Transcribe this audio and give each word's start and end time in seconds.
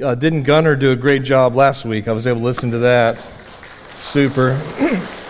Uh, 0.00 0.14
didn't 0.14 0.44
Gunner 0.44 0.76
do 0.76 0.92
a 0.92 0.96
great 0.96 1.24
job 1.24 1.56
last 1.56 1.84
week? 1.84 2.06
I 2.06 2.12
was 2.12 2.24
able 2.26 2.38
to 2.38 2.44
listen 2.44 2.70
to 2.70 2.78
that. 2.78 3.18
Super. 3.98 4.50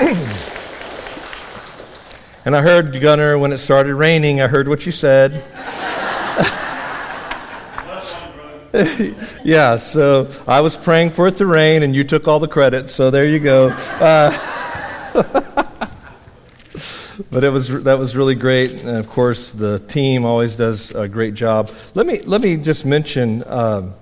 and 2.45 2.55
I 2.55 2.61
heard 2.61 3.01
Gunner 3.01 3.39
when 3.39 3.55
it 3.55 3.59
started 3.59 3.95
raining. 3.95 4.43
I 4.43 4.49
heard 4.49 4.69
what 4.69 4.85
you 4.85 4.93
said. 4.93 5.43
yeah, 9.43 9.77
so 9.77 10.31
I 10.47 10.61
was 10.61 10.77
praying 10.77 11.11
for 11.11 11.29
it 11.29 11.39
to 11.39 11.47
rain, 11.47 11.83
and 11.83 11.97
you 11.97 12.05
took 12.05 12.29
all 12.29 12.39
the 12.39 12.47
credit. 12.47 12.91
So 12.91 13.11
there 13.11 13.27
you 13.27 13.39
go. 13.39 13.71
Uh, 13.71 14.31
but 17.31 17.43
it 17.43 17.49
was 17.49 17.69
that 17.85 17.99
was 17.99 18.15
really 18.15 18.35
great, 18.35 18.73
and 18.73 18.99
of 18.99 19.09
course 19.09 19.51
the 19.51 19.79
team 19.79 20.27
always 20.27 20.57
does 20.57 20.91
a 20.91 21.09
great 21.09 21.33
job. 21.33 21.71
Let 21.95 22.07
me 22.07 22.21
let 22.21 22.43
me 22.43 22.59
just 22.59 22.85
mention 22.85 23.43
uh, 23.45 23.93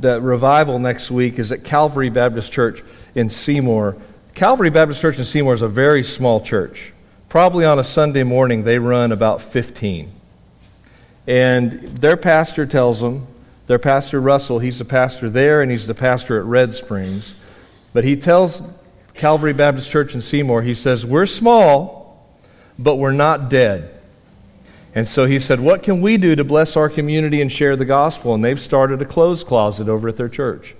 that 0.00 0.22
revival 0.22 0.78
next 0.78 1.10
week 1.10 1.38
is 1.38 1.52
at 1.52 1.64
Calvary 1.64 2.10
Baptist 2.10 2.52
Church 2.52 2.82
in 3.14 3.30
Seymour. 3.30 3.96
Calvary 4.34 4.70
Baptist 4.70 5.00
Church 5.00 5.18
in 5.18 5.24
Seymour 5.24 5.54
is 5.54 5.62
a 5.62 5.68
very 5.68 6.02
small 6.02 6.40
church. 6.40 6.92
Probably 7.28 7.64
on 7.64 7.78
a 7.78 7.84
Sunday 7.84 8.22
morning 8.22 8.64
they 8.64 8.78
run 8.78 9.12
about 9.12 9.42
15. 9.42 10.12
And 11.26 11.82
their 11.98 12.16
pastor 12.16 12.66
tells 12.66 13.00
them, 13.00 13.26
their 13.66 13.78
pastor 13.78 14.20
Russell, 14.20 14.58
he's 14.58 14.78
the 14.78 14.84
pastor 14.84 15.28
there 15.28 15.60
and 15.60 15.70
he's 15.70 15.86
the 15.86 15.94
pastor 15.94 16.38
at 16.38 16.44
Red 16.44 16.74
Springs. 16.74 17.34
But 17.92 18.04
he 18.04 18.16
tells 18.16 18.62
Calvary 19.14 19.52
Baptist 19.52 19.90
Church 19.90 20.14
in 20.14 20.22
Seymour, 20.22 20.62
he 20.62 20.74
says, 20.74 21.04
We're 21.04 21.26
small, 21.26 22.24
but 22.78 22.96
we're 22.96 23.12
not 23.12 23.48
dead. 23.48 23.95
And 24.96 25.06
so 25.06 25.26
he 25.26 25.38
said, 25.38 25.60
What 25.60 25.82
can 25.82 26.00
we 26.00 26.16
do 26.16 26.34
to 26.34 26.42
bless 26.42 26.74
our 26.74 26.88
community 26.88 27.42
and 27.42 27.52
share 27.52 27.76
the 27.76 27.84
gospel? 27.84 28.34
And 28.34 28.42
they've 28.42 28.58
started 28.58 29.02
a 29.02 29.04
clothes 29.04 29.44
closet 29.44 29.90
over 29.90 30.08
at 30.08 30.16
their 30.16 30.30
church. 30.30 30.74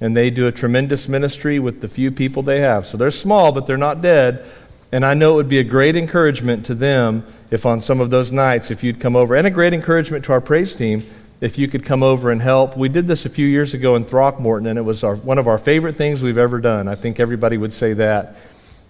And 0.00 0.16
they 0.16 0.28
do 0.28 0.48
a 0.48 0.52
tremendous 0.52 1.08
ministry 1.08 1.60
with 1.60 1.80
the 1.80 1.86
few 1.86 2.10
people 2.10 2.42
they 2.42 2.60
have. 2.60 2.88
So 2.88 2.96
they're 2.96 3.12
small, 3.12 3.52
but 3.52 3.68
they're 3.68 3.76
not 3.76 4.02
dead. 4.02 4.44
And 4.90 5.04
I 5.04 5.14
know 5.14 5.34
it 5.34 5.36
would 5.36 5.48
be 5.48 5.60
a 5.60 5.64
great 5.64 5.94
encouragement 5.94 6.66
to 6.66 6.74
them 6.74 7.24
if 7.52 7.64
on 7.64 7.80
some 7.80 8.00
of 8.00 8.10
those 8.10 8.32
nights, 8.32 8.72
if 8.72 8.82
you'd 8.82 8.98
come 8.98 9.14
over, 9.14 9.36
and 9.36 9.46
a 9.46 9.50
great 9.50 9.72
encouragement 9.72 10.24
to 10.24 10.32
our 10.32 10.40
praise 10.40 10.74
team 10.74 11.08
if 11.40 11.56
you 11.56 11.68
could 11.68 11.84
come 11.84 12.02
over 12.02 12.32
and 12.32 12.42
help. 12.42 12.76
We 12.76 12.88
did 12.88 13.06
this 13.06 13.24
a 13.24 13.30
few 13.30 13.46
years 13.46 13.72
ago 13.72 13.94
in 13.94 14.04
Throckmorton, 14.04 14.66
and 14.66 14.80
it 14.80 14.82
was 14.82 15.04
our, 15.04 15.14
one 15.14 15.38
of 15.38 15.46
our 15.46 15.58
favorite 15.58 15.96
things 15.96 16.22
we've 16.22 16.38
ever 16.38 16.58
done. 16.58 16.88
I 16.88 16.96
think 16.96 17.20
everybody 17.20 17.56
would 17.56 17.72
say 17.72 17.92
that. 17.92 18.34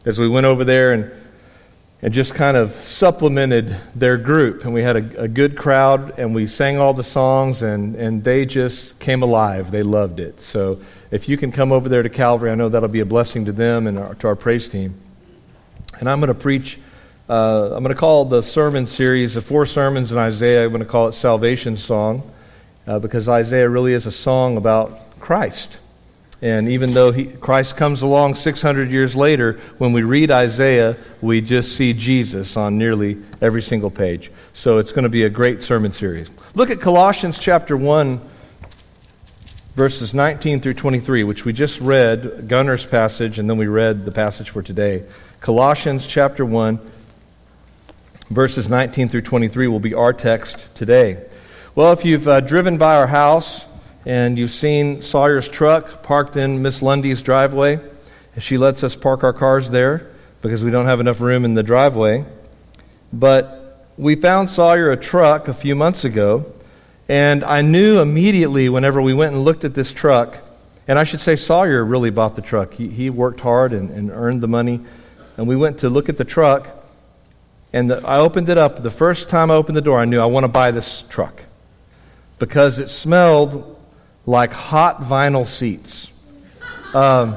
As 0.06 0.18
we 0.18 0.26
went 0.26 0.46
over 0.46 0.64
there 0.64 0.94
and 0.94 1.12
and 2.02 2.14
just 2.14 2.34
kind 2.34 2.56
of 2.56 2.72
supplemented 2.82 3.76
their 3.94 4.16
group. 4.16 4.64
And 4.64 4.72
we 4.72 4.82
had 4.82 4.96
a, 4.96 5.22
a, 5.22 5.28
good 5.28 5.56
crowd, 5.56 6.18
and 6.18 6.34
we 6.34 6.46
sang 6.46 6.78
all 6.78 6.94
the 6.94 7.04
songs, 7.04 7.62
and, 7.62 7.94
and 7.94 8.24
they 8.24 8.46
just 8.46 8.98
came 8.98 9.22
alive. 9.22 9.70
They 9.70 9.82
loved 9.82 10.18
it. 10.18 10.40
So 10.40 10.80
if 11.10 11.28
you 11.28 11.36
can 11.36 11.52
come 11.52 11.72
over 11.72 11.88
there 11.88 12.02
to 12.02 12.08
Calvary, 12.08 12.50
I 12.50 12.54
know 12.54 12.70
that'll 12.70 12.88
be 12.88 13.00
a 13.00 13.06
blessing 13.06 13.44
to 13.44 13.52
them 13.52 13.86
and 13.86 13.98
our, 13.98 14.14
to 14.16 14.28
our 14.28 14.36
praise 14.36 14.68
team. 14.68 14.94
And 15.98 16.08
I'm 16.08 16.20
going 16.20 16.28
to 16.28 16.34
preach, 16.34 16.78
uh, 17.28 17.74
I'm 17.74 17.82
going 17.82 17.94
to 17.94 18.00
call 18.00 18.24
the 18.24 18.42
sermon 18.42 18.86
series 18.86 19.34
the 19.34 19.42
four 19.42 19.66
sermons 19.66 20.10
in 20.10 20.16
Isaiah, 20.16 20.64
I'm 20.64 20.70
going 20.70 20.80
to 20.80 20.88
call 20.88 21.08
it 21.08 21.12
Salvation 21.12 21.76
Song, 21.76 22.22
uh, 22.86 22.98
because 22.98 23.28
Isaiah 23.28 23.68
really 23.68 23.92
is 23.92 24.06
a 24.06 24.12
song 24.12 24.56
about 24.56 25.20
Christ. 25.20 25.76
And 26.42 26.70
even 26.70 26.94
though 26.94 27.12
he, 27.12 27.26
Christ 27.26 27.76
comes 27.76 28.00
along 28.00 28.36
600 28.36 28.90
years 28.90 29.14
later, 29.14 29.60
when 29.76 29.92
we 29.92 30.02
read 30.02 30.30
Isaiah, 30.30 30.96
we 31.20 31.42
just 31.42 31.76
see 31.76 31.92
Jesus 31.92 32.56
on 32.56 32.78
nearly 32.78 33.18
every 33.42 33.60
single 33.60 33.90
page. 33.90 34.30
So 34.54 34.78
it's 34.78 34.92
going 34.92 35.02
to 35.02 35.10
be 35.10 35.24
a 35.24 35.30
great 35.30 35.62
sermon 35.62 35.92
series. 35.92 36.30
Look 36.54 36.70
at 36.70 36.80
Colossians 36.80 37.38
chapter 37.38 37.76
1, 37.76 38.20
verses 39.74 40.14
19 40.14 40.62
through 40.62 40.74
23, 40.74 41.24
which 41.24 41.44
we 41.44 41.52
just 41.52 41.78
read, 41.80 42.48
Gunner's 42.48 42.86
passage, 42.86 43.38
and 43.38 43.48
then 43.48 43.58
we 43.58 43.66
read 43.66 44.06
the 44.06 44.12
passage 44.12 44.48
for 44.48 44.62
today. 44.62 45.04
Colossians 45.40 46.06
chapter 46.06 46.46
1, 46.46 46.80
verses 48.30 48.68
19 48.68 49.10
through 49.10 49.22
23 49.22 49.68
will 49.68 49.78
be 49.78 49.92
our 49.92 50.14
text 50.14 50.74
today. 50.74 51.22
Well, 51.74 51.92
if 51.92 52.04
you've 52.04 52.26
uh, 52.26 52.40
driven 52.40 52.78
by 52.78 52.96
our 52.96 53.06
house, 53.06 53.64
and 54.06 54.38
you've 54.38 54.50
seen 54.50 55.02
Sawyer's 55.02 55.48
truck 55.48 56.02
parked 56.02 56.36
in 56.36 56.62
Miss 56.62 56.82
Lundy's 56.82 57.22
driveway. 57.22 57.80
She 58.38 58.56
lets 58.56 58.82
us 58.82 58.96
park 58.96 59.24
our 59.24 59.32
cars 59.32 59.70
there 59.70 60.10
because 60.40 60.64
we 60.64 60.70
don't 60.70 60.86
have 60.86 61.00
enough 61.00 61.20
room 61.20 61.44
in 61.44 61.54
the 61.54 61.62
driveway. 61.62 62.24
But 63.12 63.86
we 63.98 64.14
found 64.14 64.48
Sawyer 64.48 64.90
a 64.92 64.96
truck 64.96 65.48
a 65.48 65.54
few 65.54 65.74
months 65.74 66.04
ago, 66.04 66.46
and 67.08 67.44
I 67.44 67.60
knew 67.60 68.00
immediately 68.00 68.68
whenever 68.68 69.02
we 69.02 69.12
went 69.12 69.34
and 69.34 69.44
looked 69.44 69.64
at 69.64 69.74
this 69.74 69.92
truck, 69.92 70.38
and 70.88 70.98
I 70.98 71.04
should 71.04 71.20
say 71.20 71.36
Sawyer 71.36 71.84
really 71.84 72.10
bought 72.10 72.36
the 72.36 72.42
truck. 72.42 72.72
He, 72.72 72.88
he 72.88 73.10
worked 73.10 73.40
hard 73.40 73.72
and, 73.72 73.90
and 73.90 74.10
earned 74.10 74.42
the 74.42 74.48
money. 74.48 74.80
And 75.36 75.46
we 75.46 75.56
went 75.56 75.78
to 75.80 75.90
look 75.90 76.08
at 76.08 76.16
the 76.16 76.24
truck, 76.24 76.68
and 77.72 77.90
the, 77.90 78.06
I 78.06 78.18
opened 78.18 78.48
it 78.48 78.58
up. 78.58 78.82
The 78.82 78.90
first 78.90 79.28
time 79.28 79.50
I 79.50 79.54
opened 79.54 79.76
the 79.76 79.82
door, 79.82 79.98
I 79.98 80.04
knew 80.04 80.20
I 80.20 80.26
want 80.26 80.44
to 80.44 80.48
buy 80.48 80.70
this 80.70 81.02
truck 81.02 81.44
because 82.38 82.78
it 82.78 82.88
smelled 82.88 83.79
like 84.30 84.52
hot 84.52 85.02
vinyl 85.02 85.46
seats. 85.46 86.12
Um, 86.94 87.36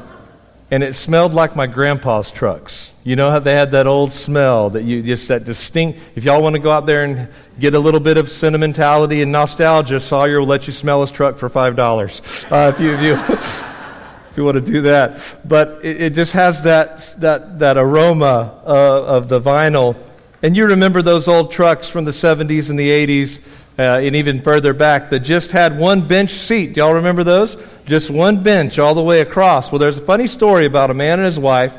and 0.71 0.81
it 0.81 0.95
smelled 0.95 1.33
like 1.33 1.55
my 1.55 1.67
grandpa's 1.67 2.31
trucks. 2.31 2.93
You 3.03 3.15
know 3.15 3.29
how 3.29 3.39
they 3.39 3.53
had 3.53 3.71
that 3.71 3.85
old 3.85 4.13
smell 4.13 4.69
that 4.71 4.83
you 4.83 5.03
just 5.03 5.27
that 5.27 5.43
distinct. 5.43 5.99
If 6.15 6.23
y'all 6.23 6.41
want 6.41 6.53
to 6.53 6.59
go 6.59 6.71
out 6.71 6.85
there 6.85 7.03
and 7.03 7.27
get 7.59 7.73
a 7.73 7.79
little 7.79 7.99
bit 7.99 8.17
of 8.17 8.31
sentimentality 8.31 9.21
and 9.21 9.31
nostalgia, 9.31 9.99
Sawyer 9.99 10.39
will 10.39 10.47
let 10.47 10.65
you 10.67 10.73
smell 10.73 11.01
his 11.01 11.11
truck 11.11 11.37
for 11.37 11.49
five 11.49 11.75
dollars 11.75 12.21
uh, 12.49 12.71
if 12.73 12.79
you 12.79 12.93
if 12.93 13.01
you, 13.01 13.13
if 13.35 14.37
you 14.37 14.45
want 14.45 14.55
to 14.55 14.61
do 14.61 14.81
that. 14.83 15.19
But 15.45 15.79
it, 15.83 16.01
it 16.01 16.13
just 16.13 16.33
has 16.33 16.63
that 16.63 17.13
that 17.19 17.59
that 17.59 17.77
aroma 17.77 18.61
uh, 18.65 19.03
of 19.03 19.29
the 19.29 19.41
vinyl. 19.41 19.95
And 20.41 20.57
you 20.57 20.65
remember 20.65 21.01
those 21.01 21.27
old 21.27 21.51
trucks 21.51 21.87
from 21.87 22.03
the 22.03 22.11
70s 22.11 22.69
and 22.69 22.77
the 22.77 22.89
80s 22.89 23.39
uh, 23.77 23.99
and 23.99 24.15
even 24.15 24.41
further 24.41 24.73
back 24.73 25.09
that 25.09 25.21
just 25.21 25.51
had 25.51 25.77
one 25.77 26.07
bench 26.07 26.33
seat. 26.33 26.73
Do 26.73 26.81
y'all 26.81 26.93
remember 26.93 27.23
those? 27.23 27.57
Just 27.85 28.09
one 28.09 28.43
bench 28.43 28.77
all 28.77 28.93
the 28.93 29.03
way 29.03 29.21
across. 29.21 29.71
Well, 29.71 29.79
there's 29.79 29.97
a 29.97 30.01
funny 30.01 30.27
story 30.27 30.65
about 30.65 30.91
a 30.91 30.93
man 30.93 31.19
and 31.19 31.25
his 31.25 31.39
wife, 31.39 31.73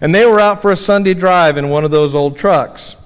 and 0.00 0.14
they 0.14 0.26
were 0.26 0.38
out 0.38 0.62
for 0.62 0.70
a 0.70 0.76
Sunday 0.76 1.14
drive 1.14 1.56
in 1.56 1.68
one 1.68 1.84
of 1.84 1.90
those 1.90 2.14
old 2.14 2.38
trucks. 2.38 2.96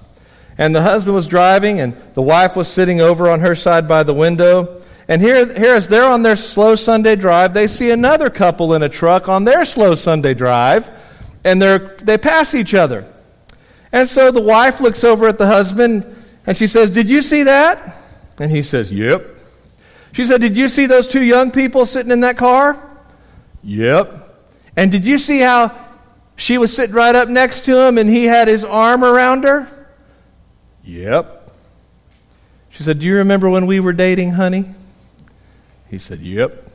And 0.58 0.74
the 0.74 0.82
husband 0.82 1.14
was 1.14 1.26
driving, 1.26 1.80
and 1.80 1.96
the 2.14 2.22
wife 2.22 2.54
was 2.54 2.68
sitting 2.68 3.00
over 3.00 3.30
on 3.30 3.40
her 3.40 3.56
side 3.56 3.88
by 3.88 4.02
the 4.02 4.14
window. 4.14 4.82
And 5.08 5.20
here, 5.20 5.52
here 5.52 5.74
as 5.74 5.88
they're 5.88 6.04
on 6.04 6.22
their 6.22 6.36
slow 6.36 6.76
Sunday 6.76 7.16
drive, 7.16 7.54
they 7.54 7.66
see 7.66 7.90
another 7.90 8.30
couple 8.30 8.74
in 8.74 8.82
a 8.82 8.88
truck 8.88 9.28
on 9.28 9.44
their 9.44 9.64
slow 9.64 9.94
Sunday 9.94 10.34
drive, 10.34 10.90
and 11.44 11.60
they 11.60 12.18
pass 12.18 12.54
each 12.54 12.74
other. 12.74 13.06
And 13.90 14.08
so 14.08 14.30
the 14.30 14.40
wife 14.40 14.80
looks 14.80 15.02
over 15.02 15.28
at 15.28 15.38
the 15.38 15.46
husband, 15.46 16.04
and 16.46 16.56
she 16.56 16.66
says, 16.66 16.90
Did 16.90 17.08
you 17.08 17.22
see 17.22 17.44
that? 17.44 18.03
And 18.38 18.50
he 18.50 18.62
says, 18.62 18.90
Yep. 18.92 19.30
She 20.12 20.24
said, 20.24 20.40
Did 20.40 20.56
you 20.56 20.68
see 20.68 20.86
those 20.86 21.06
two 21.06 21.22
young 21.22 21.50
people 21.50 21.86
sitting 21.86 22.12
in 22.12 22.20
that 22.20 22.36
car? 22.36 22.90
Yep. 23.62 24.20
And 24.76 24.90
did 24.90 25.04
you 25.04 25.18
see 25.18 25.40
how 25.40 25.76
she 26.36 26.58
was 26.58 26.74
sitting 26.74 26.94
right 26.94 27.14
up 27.14 27.28
next 27.28 27.64
to 27.64 27.80
him 27.80 27.98
and 27.98 28.10
he 28.10 28.24
had 28.24 28.48
his 28.48 28.64
arm 28.64 29.04
around 29.04 29.44
her? 29.44 29.68
Yep. 30.84 31.50
She 32.70 32.82
said, 32.82 32.98
Do 32.98 33.06
you 33.06 33.16
remember 33.16 33.48
when 33.48 33.66
we 33.66 33.80
were 33.80 33.92
dating, 33.92 34.32
honey? 34.32 34.66
He 35.88 35.98
said, 35.98 36.20
Yep. 36.20 36.70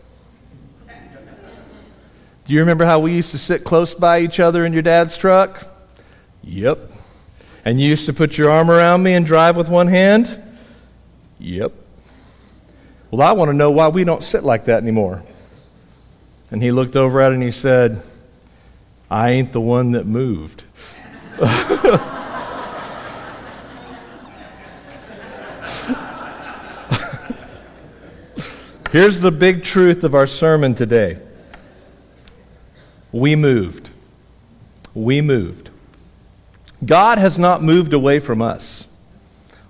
Do 2.45 2.53
you 2.53 2.59
remember 2.59 2.85
how 2.85 2.99
we 2.99 3.13
used 3.13 3.31
to 3.31 3.37
sit 3.37 3.63
close 3.63 3.93
by 3.93 4.21
each 4.21 4.39
other 4.39 4.65
in 4.65 4.73
your 4.73 4.81
dad's 4.81 5.17
truck? 5.17 5.67
Yep. 6.43 6.79
And 7.65 7.79
you 7.79 7.89
used 7.89 8.05
to 8.05 8.13
put 8.13 8.37
your 8.37 8.49
arm 8.49 8.71
around 8.71 9.03
me 9.03 9.13
and 9.13 9.25
drive 9.25 9.57
with 9.57 9.67
one 9.69 9.87
hand? 9.87 10.41
Yep. 11.39 11.73
Well, 13.11 13.27
I 13.27 13.31
want 13.31 13.50
to 13.50 13.53
know 13.53 13.72
why 13.72 13.88
we 13.88 14.03
don't 14.03 14.23
sit 14.23 14.44
like 14.44 14.66
that 14.66 14.81
anymore. 14.81 15.23
And 16.51 16.62
he 16.62 16.71
looked 16.71 16.95
over 16.95 17.21
at 17.21 17.31
it 17.31 17.36
and 17.36 17.44
he 17.44 17.51
said, 17.51 18.01
I 19.09 19.31
ain't 19.31 19.51
the 19.51 19.62
one 19.62 19.91
that 19.91 20.06
moved. 20.06 20.63
Here's 28.91 29.19
the 29.19 29.31
big 29.31 29.63
truth 29.63 30.03
of 30.03 30.15
our 30.15 30.27
sermon 30.27 30.74
today 30.74 31.19
we 33.12 33.36
moved. 33.36 33.89
We 34.94 35.21
moved. 35.21 35.69
God 36.86 37.18
has 37.18 37.39
not 37.39 37.63
moved 37.63 37.94
away 37.94 38.19
from 38.19 38.41
us. 38.41 38.86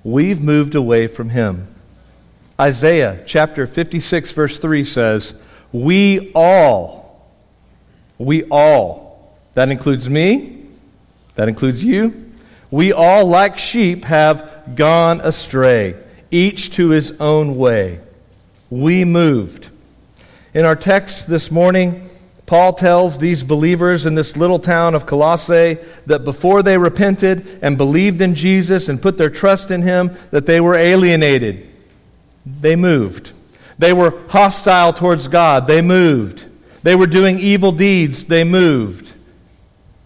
We've 0.04 0.42
moved 0.42 0.76
away 0.76 1.08
from 1.08 1.30
him. 1.30 1.68
Isaiah 2.60 3.24
chapter 3.26 3.68
56, 3.68 4.32
verse 4.32 4.58
3 4.58 4.84
says, 4.84 5.34
We 5.72 6.32
all, 6.34 7.26
we 8.18 8.44
all, 8.46 9.38
that 9.54 9.70
includes 9.70 10.10
me, 10.10 10.66
that 11.36 11.48
includes 11.48 11.84
you, 11.84 12.32
we 12.72 12.94
all, 12.94 13.26
like 13.26 13.58
sheep, 13.58 14.06
have 14.06 14.76
gone 14.76 15.22
astray, 15.22 15.96
each 16.32 16.76
to 16.76 16.90
his 16.90 17.20
own 17.20 17.58
way. 17.58 18.00
We 18.70 19.06
moved. 19.06 19.70
In 20.54 20.66
our 20.66 20.76
text 20.76 21.28
this 21.28 21.50
morning, 21.50 22.09
Paul 22.50 22.74
tells 22.74 23.20
these 23.20 23.44
believers 23.44 24.08
in 24.08 24.16
this 24.16 24.36
little 24.36 24.58
town 24.58 24.96
of 24.96 25.06
Colossae 25.06 25.78
that 26.08 26.24
before 26.24 26.64
they 26.64 26.80
repented 26.80 27.60
and 27.62 27.78
believed 27.78 28.22
in 28.22 28.34
Jesus 28.34 28.90
and 28.90 29.00
put 29.00 29.20
their 29.20 29.30
trust 29.30 29.70
in 29.70 29.84
him, 29.84 30.18
that 30.32 30.48
they 30.48 30.60
were 30.60 30.74
alienated. 30.74 31.70
They 32.48 32.76
moved. 32.76 33.34
They 33.78 33.94
were 33.94 34.24
hostile 34.30 34.94
towards 34.94 35.28
God. 35.28 35.68
They 35.68 35.84
moved. 35.84 36.48
They 36.82 36.96
were 36.96 37.06
doing 37.06 37.38
evil 37.38 37.72
deeds. 37.72 38.26
They 38.26 38.44
moved. 38.44 39.14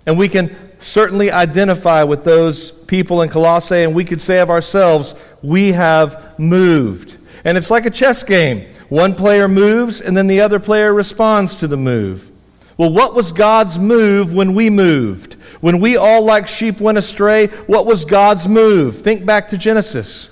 And 0.06 0.18
we 0.18 0.28
can 0.28 0.54
certainly 0.80 1.32
identify 1.32 2.04
with 2.04 2.26
those 2.26 2.72
people 2.72 3.22
in 3.22 3.30
Colossae, 3.30 3.84
and 3.84 3.96
we 3.96 4.04
could 4.04 4.20
say 4.20 4.40
of 4.40 4.50
ourselves, 4.50 5.16
we 5.42 5.72
have 5.72 6.38
moved. 6.38 7.16
And 7.46 7.58
it's 7.58 7.72
like 7.72 7.86
a 7.86 7.90
chess 7.90 8.22
game. 8.22 8.68
One 8.90 9.16
player 9.16 9.48
moves, 9.48 10.02
and 10.02 10.18
then 10.18 10.28
the 10.28 10.42
other 10.42 10.60
player 10.60 10.94
responds 10.94 11.56
to 11.56 11.68
the 11.70 11.78
move. 11.78 12.32
Well, 12.78 12.92
what 12.92 13.14
was 13.14 13.32
God's 13.32 13.78
move 13.78 14.34
when 14.34 14.56
we 14.56 14.70
moved? 14.70 15.34
When 15.62 15.80
we 15.80 15.96
all, 15.96 16.24
like 16.24 16.48
sheep, 16.48 16.80
went 16.80 16.98
astray, 16.98 17.48
what 17.68 17.86
was 17.86 18.06
God's 18.06 18.48
move? 18.48 19.02
Think 19.02 19.26
back 19.26 19.50
to 19.50 19.58
Genesis. 19.58 20.30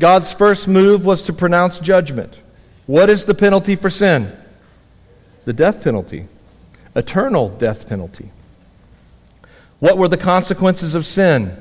God's 0.00 0.32
first 0.32 0.66
move 0.66 1.04
was 1.04 1.22
to 1.22 1.32
pronounce 1.32 1.78
judgment. 1.78 2.34
What 2.86 3.10
is 3.10 3.24
the 3.24 3.34
penalty 3.34 3.76
for 3.76 3.90
sin? 3.90 4.32
The 5.44 5.52
death 5.52 5.82
penalty, 5.84 6.26
eternal 6.96 7.50
death 7.50 7.88
penalty. 7.88 8.30
What 9.78 9.98
were 9.98 10.08
the 10.08 10.16
consequences 10.16 10.94
of 10.94 11.06
sin? 11.06 11.56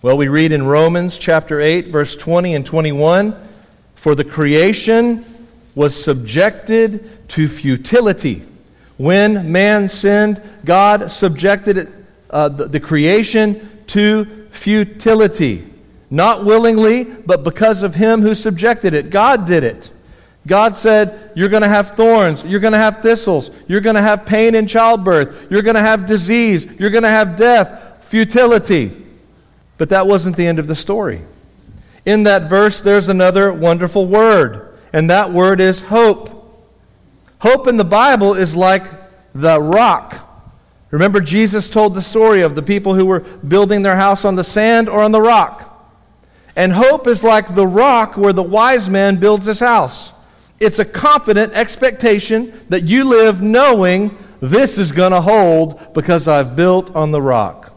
Well, 0.00 0.16
we 0.16 0.28
read 0.28 0.50
in 0.50 0.64
Romans 0.64 1.18
chapter 1.18 1.60
8, 1.60 1.88
verse 1.88 2.16
20 2.16 2.54
and 2.54 2.66
21 2.66 3.36
For 3.94 4.14
the 4.14 4.24
creation 4.24 5.24
was 5.74 6.02
subjected 6.02 7.28
to 7.28 7.48
futility. 7.48 8.42
When 9.02 9.50
man 9.50 9.88
sinned, 9.88 10.40
God 10.64 11.10
subjected 11.10 11.92
uh, 12.30 12.50
the, 12.50 12.68
the 12.68 12.78
creation 12.78 13.82
to 13.88 14.46
futility. 14.52 15.68
Not 16.08 16.44
willingly, 16.44 17.02
but 17.02 17.42
because 17.42 17.82
of 17.82 17.96
him 17.96 18.22
who 18.22 18.36
subjected 18.36 18.94
it. 18.94 19.10
God 19.10 19.44
did 19.44 19.64
it. 19.64 19.90
God 20.46 20.76
said, 20.76 21.32
You're 21.34 21.48
going 21.48 21.64
to 21.64 21.68
have 21.68 21.96
thorns. 21.96 22.44
You're 22.44 22.60
going 22.60 22.74
to 22.74 22.78
have 22.78 23.02
thistles. 23.02 23.50
You're 23.66 23.80
going 23.80 23.96
to 23.96 24.02
have 24.02 24.24
pain 24.24 24.54
in 24.54 24.68
childbirth. 24.68 25.50
You're 25.50 25.62
going 25.62 25.74
to 25.74 25.80
have 25.80 26.06
disease. 26.06 26.64
You're 26.78 26.90
going 26.90 27.02
to 27.02 27.08
have 27.08 27.36
death, 27.36 28.06
futility. 28.08 29.04
But 29.78 29.88
that 29.88 30.06
wasn't 30.06 30.36
the 30.36 30.46
end 30.46 30.60
of 30.60 30.68
the 30.68 30.76
story. 30.76 31.22
In 32.06 32.22
that 32.22 32.48
verse, 32.48 32.80
there's 32.80 33.08
another 33.08 33.52
wonderful 33.52 34.06
word, 34.06 34.78
and 34.92 35.10
that 35.10 35.32
word 35.32 35.60
is 35.60 35.82
hope. 35.82 36.31
Hope 37.42 37.66
in 37.66 37.76
the 37.76 37.84
Bible 37.84 38.34
is 38.34 38.54
like 38.54 38.84
the 39.34 39.60
rock. 39.60 40.14
Remember, 40.92 41.20
Jesus 41.20 41.68
told 41.68 41.92
the 41.92 42.00
story 42.00 42.42
of 42.42 42.54
the 42.54 42.62
people 42.62 42.94
who 42.94 43.04
were 43.04 43.18
building 43.18 43.82
their 43.82 43.96
house 43.96 44.24
on 44.24 44.36
the 44.36 44.44
sand 44.44 44.88
or 44.88 45.02
on 45.02 45.10
the 45.10 45.20
rock. 45.20 45.68
And 46.54 46.72
hope 46.72 47.08
is 47.08 47.24
like 47.24 47.52
the 47.52 47.66
rock 47.66 48.16
where 48.16 48.32
the 48.32 48.44
wise 48.44 48.88
man 48.88 49.16
builds 49.16 49.46
his 49.46 49.58
house. 49.58 50.12
It's 50.60 50.78
a 50.78 50.84
confident 50.84 51.54
expectation 51.54 52.64
that 52.68 52.84
you 52.84 53.02
live 53.02 53.42
knowing 53.42 54.16
this 54.40 54.78
is 54.78 54.92
going 54.92 55.10
to 55.10 55.20
hold 55.20 55.94
because 55.94 56.28
I've 56.28 56.54
built 56.54 56.94
on 56.94 57.10
the 57.10 57.20
rock. 57.20 57.71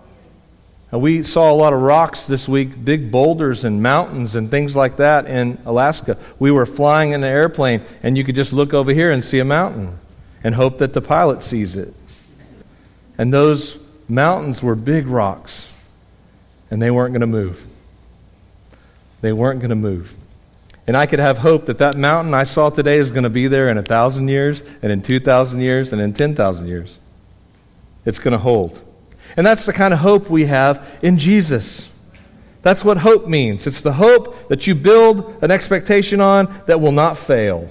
We 0.91 1.23
saw 1.23 1.51
a 1.51 1.53
lot 1.53 1.73
of 1.73 1.81
rocks 1.81 2.25
this 2.25 2.47
week, 2.47 2.85
big 2.85 3.11
boulders 3.11 3.63
and 3.63 3.81
mountains 3.81 4.35
and 4.35 4.49
things 4.49 4.75
like 4.75 4.97
that 4.97 5.25
in 5.25 5.57
Alaska. 5.65 6.17
We 6.39 6.51
were 6.51 6.65
flying 6.65 7.11
in 7.11 7.23
an 7.23 7.29
airplane, 7.29 7.81
and 8.03 8.17
you 8.17 8.23
could 8.23 8.35
just 8.35 8.53
look 8.53 8.73
over 8.73 8.93
here 8.93 9.11
and 9.11 9.25
see 9.25 9.39
a 9.39 9.45
mountain 9.45 9.97
and 10.43 10.55
hope 10.55 10.77
that 10.77 10.93
the 10.93 11.01
pilot 11.01 11.43
sees 11.43 11.75
it. 11.75 11.93
And 13.17 13.33
those 13.33 13.77
mountains 14.07 14.61
were 14.61 14.75
big 14.75 15.07
rocks, 15.07 15.67
and 16.69 16.81
they 16.81 16.91
weren't 16.91 17.13
going 17.13 17.21
to 17.21 17.27
move. 17.27 17.65
They 19.21 19.33
weren't 19.33 19.59
going 19.59 19.69
to 19.69 19.75
move. 19.75 20.13
And 20.87 20.95
I 20.95 21.07
could 21.07 21.19
have 21.19 21.39
hope 21.39 21.65
that 21.65 21.79
that 21.79 21.97
mountain 21.97 22.35
I 22.35 22.43
saw 22.43 22.69
today 22.69 22.99
is 22.99 23.09
going 23.09 23.23
to 23.23 23.29
be 23.29 23.47
there 23.47 23.69
in 23.69 23.77
a 23.79 23.83
thousand 23.83 24.27
years, 24.27 24.61
and 24.83 24.91
in 24.91 25.01
2,000 25.01 25.59
years, 25.61 25.91
and 25.91 25.99
in 26.01 26.13
10,000 26.13 26.67
years. 26.67 26.99
It's 28.05 28.19
going 28.19 28.33
to 28.33 28.37
hold. 28.37 28.79
And 29.37 29.45
that's 29.45 29.65
the 29.65 29.73
kind 29.73 29.93
of 29.93 29.99
hope 29.99 30.29
we 30.29 30.45
have 30.45 30.87
in 31.01 31.17
Jesus. 31.17 31.89
That's 32.61 32.83
what 32.83 32.97
hope 32.97 33.27
means. 33.27 33.67
It's 33.67 33.81
the 33.81 33.93
hope 33.93 34.47
that 34.47 34.65
you 34.65 34.75
build 34.75 35.43
an 35.43 35.51
expectation 35.51 36.19
on 36.19 36.61
that 36.65 36.81
will 36.81 36.91
not 36.91 37.17
fail. 37.17 37.69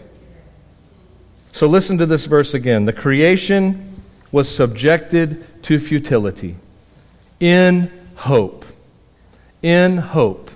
So 1.52 1.66
listen 1.66 1.98
to 1.98 2.06
this 2.06 2.26
verse 2.26 2.54
again. 2.54 2.84
The 2.84 2.92
creation 2.92 4.02
was 4.30 4.48
subjected 4.48 5.62
to 5.64 5.78
futility 5.78 6.56
in 7.40 7.90
hope. 8.16 8.64
In 9.62 9.96
hope 9.96 10.50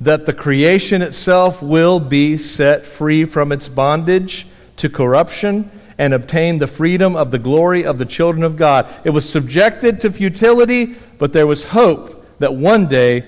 that 0.00 0.26
the 0.26 0.32
creation 0.32 1.02
itself 1.02 1.62
will 1.62 2.00
be 2.00 2.38
set 2.38 2.86
free 2.86 3.24
from 3.24 3.52
its 3.52 3.68
bondage 3.68 4.46
to 4.76 4.88
corruption 4.88 5.70
and 5.98 6.12
obtain 6.12 6.58
the 6.58 6.66
freedom 6.66 7.16
of 7.16 7.30
the 7.30 7.38
glory 7.38 7.84
of 7.84 7.98
the 7.98 8.04
children 8.04 8.42
of 8.42 8.56
God. 8.56 8.86
It 9.04 9.10
was 9.10 9.28
subjected 9.28 10.00
to 10.02 10.12
futility, 10.12 10.94
but 11.18 11.32
there 11.32 11.46
was 11.46 11.64
hope 11.64 12.26
that 12.38 12.54
one 12.54 12.86
day 12.86 13.24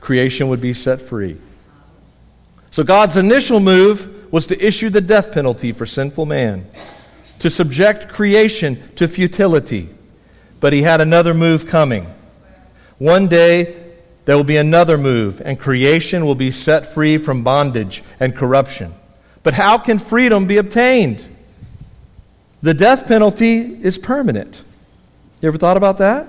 creation 0.00 0.48
would 0.48 0.60
be 0.60 0.74
set 0.74 1.00
free. 1.00 1.36
So 2.70 2.82
God's 2.82 3.16
initial 3.16 3.60
move 3.60 4.32
was 4.32 4.46
to 4.48 4.64
issue 4.64 4.90
the 4.90 5.00
death 5.00 5.32
penalty 5.32 5.72
for 5.72 5.86
sinful 5.86 6.26
man, 6.26 6.66
to 7.38 7.50
subject 7.50 8.12
creation 8.12 8.90
to 8.96 9.08
futility. 9.08 9.88
But 10.60 10.72
he 10.72 10.82
had 10.82 11.00
another 11.00 11.34
move 11.34 11.66
coming. 11.66 12.06
One 12.98 13.28
day, 13.28 13.84
there 14.24 14.36
will 14.36 14.44
be 14.44 14.56
another 14.56 14.98
move, 14.98 15.40
and 15.42 15.58
creation 15.58 16.26
will 16.26 16.34
be 16.34 16.50
set 16.50 16.92
free 16.92 17.16
from 17.16 17.44
bondage 17.44 18.02
and 18.20 18.36
corruption. 18.36 18.92
But 19.42 19.54
how 19.54 19.78
can 19.78 19.98
freedom 19.98 20.46
be 20.46 20.58
obtained? 20.58 21.24
The 22.62 22.74
death 22.74 23.06
penalty 23.06 23.78
is 23.82 23.98
permanent. 23.98 24.62
You 25.40 25.48
ever 25.48 25.58
thought 25.58 25.76
about 25.76 25.98
that? 25.98 26.26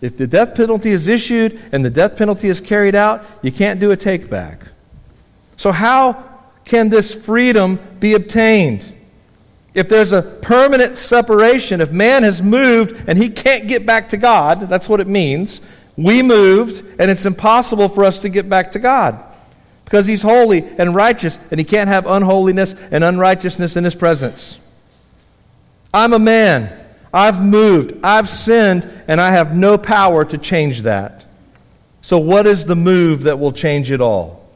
If 0.00 0.16
the 0.16 0.26
death 0.26 0.54
penalty 0.54 0.90
is 0.90 1.06
issued 1.06 1.60
and 1.72 1.84
the 1.84 1.90
death 1.90 2.16
penalty 2.16 2.48
is 2.48 2.60
carried 2.60 2.94
out, 2.94 3.24
you 3.42 3.52
can't 3.52 3.80
do 3.80 3.90
a 3.90 3.96
take 3.96 4.28
back. 4.28 4.66
So, 5.56 5.72
how 5.72 6.24
can 6.64 6.90
this 6.90 7.14
freedom 7.14 7.78
be 8.00 8.14
obtained? 8.14 8.84
If 9.72 9.88
there's 9.88 10.12
a 10.12 10.22
permanent 10.22 10.98
separation, 10.98 11.80
if 11.80 11.90
man 11.90 12.22
has 12.22 12.42
moved 12.42 13.02
and 13.08 13.18
he 13.18 13.28
can't 13.28 13.66
get 13.66 13.86
back 13.86 14.08
to 14.10 14.16
God, 14.16 14.68
that's 14.68 14.88
what 14.88 15.00
it 15.00 15.08
means, 15.08 15.60
we 15.96 16.22
moved, 16.22 16.84
and 16.98 17.10
it's 17.10 17.24
impossible 17.24 17.88
for 17.88 18.04
us 18.04 18.18
to 18.20 18.28
get 18.28 18.48
back 18.48 18.72
to 18.72 18.78
God 18.78 19.22
because 19.84 20.06
He's 20.06 20.22
holy 20.22 20.64
and 20.78 20.94
righteous, 20.94 21.38
and 21.50 21.60
He 21.60 21.64
can't 21.64 21.88
have 21.88 22.06
unholiness 22.06 22.74
and 22.90 23.04
unrighteousness 23.04 23.76
in 23.76 23.84
His 23.84 23.94
presence. 23.94 24.58
I'm 25.94 26.12
a 26.12 26.18
man. 26.18 26.76
I've 27.12 27.40
moved. 27.40 27.94
I've 28.02 28.28
sinned, 28.28 28.90
and 29.06 29.20
I 29.20 29.30
have 29.30 29.54
no 29.54 29.78
power 29.78 30.24
to 30.24 30.36
change 30.36 30.82
that. 30.82 31.24
So, 32.02 32.18
what 32.18 32.48
is 32.48 32.64
the 32.64 32.74
move 32.74 33.22
that 33.22 33.38
will 33.38 33.52
change 33.52 33.92
it 33.92 34.00
all? 34.00 34.50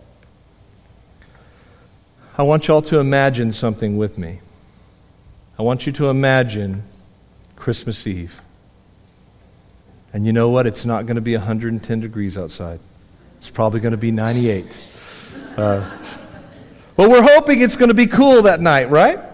I 2.37 2.43
want 2.43 2.67
you 2.67 2.75
all 2.75 2.83
to 2.83 2.99
imagine 2.99 3.53
something 3.53 3.97
with 3.97 4.19
me. 4.19 4.41
I 5.59 5.63
want 5.63 5.87
you 5.87 5.93
to 5.93 6.11
imagine 6.11 6.83
Christmas 7.55 8.07
Eve. 8.07 8.41
And 10.13 10.27
you 10.27 10.33
know 10.33 10.49
what? 10.49 10.67
It's 10.67 10.85
not 10.85 11.07
going 11.07 11.17
to 11.17 11.23
be 11.23 11.37
110 11.37 12.01
degrees 12.01 12.37
outside. 12.37 12.81
It's 13.41 13.51
probably 13.51 13.79
going 13.79 13.93
to 13.93 13.97
be 13.97 14.11
98. 14.11 14.77
Uh, 15.57 15.99
well, 16.97 17.09
we're 17.09 17.23
hoping 17.23 17.61
it's 17.61 17.77
going 17.77 17.91
to 17.91 17.95
be 17.95 18.07
cool 18.07 18.43
that 18.43 18.61
night, 18.61 18.91
right? 18.91 19.28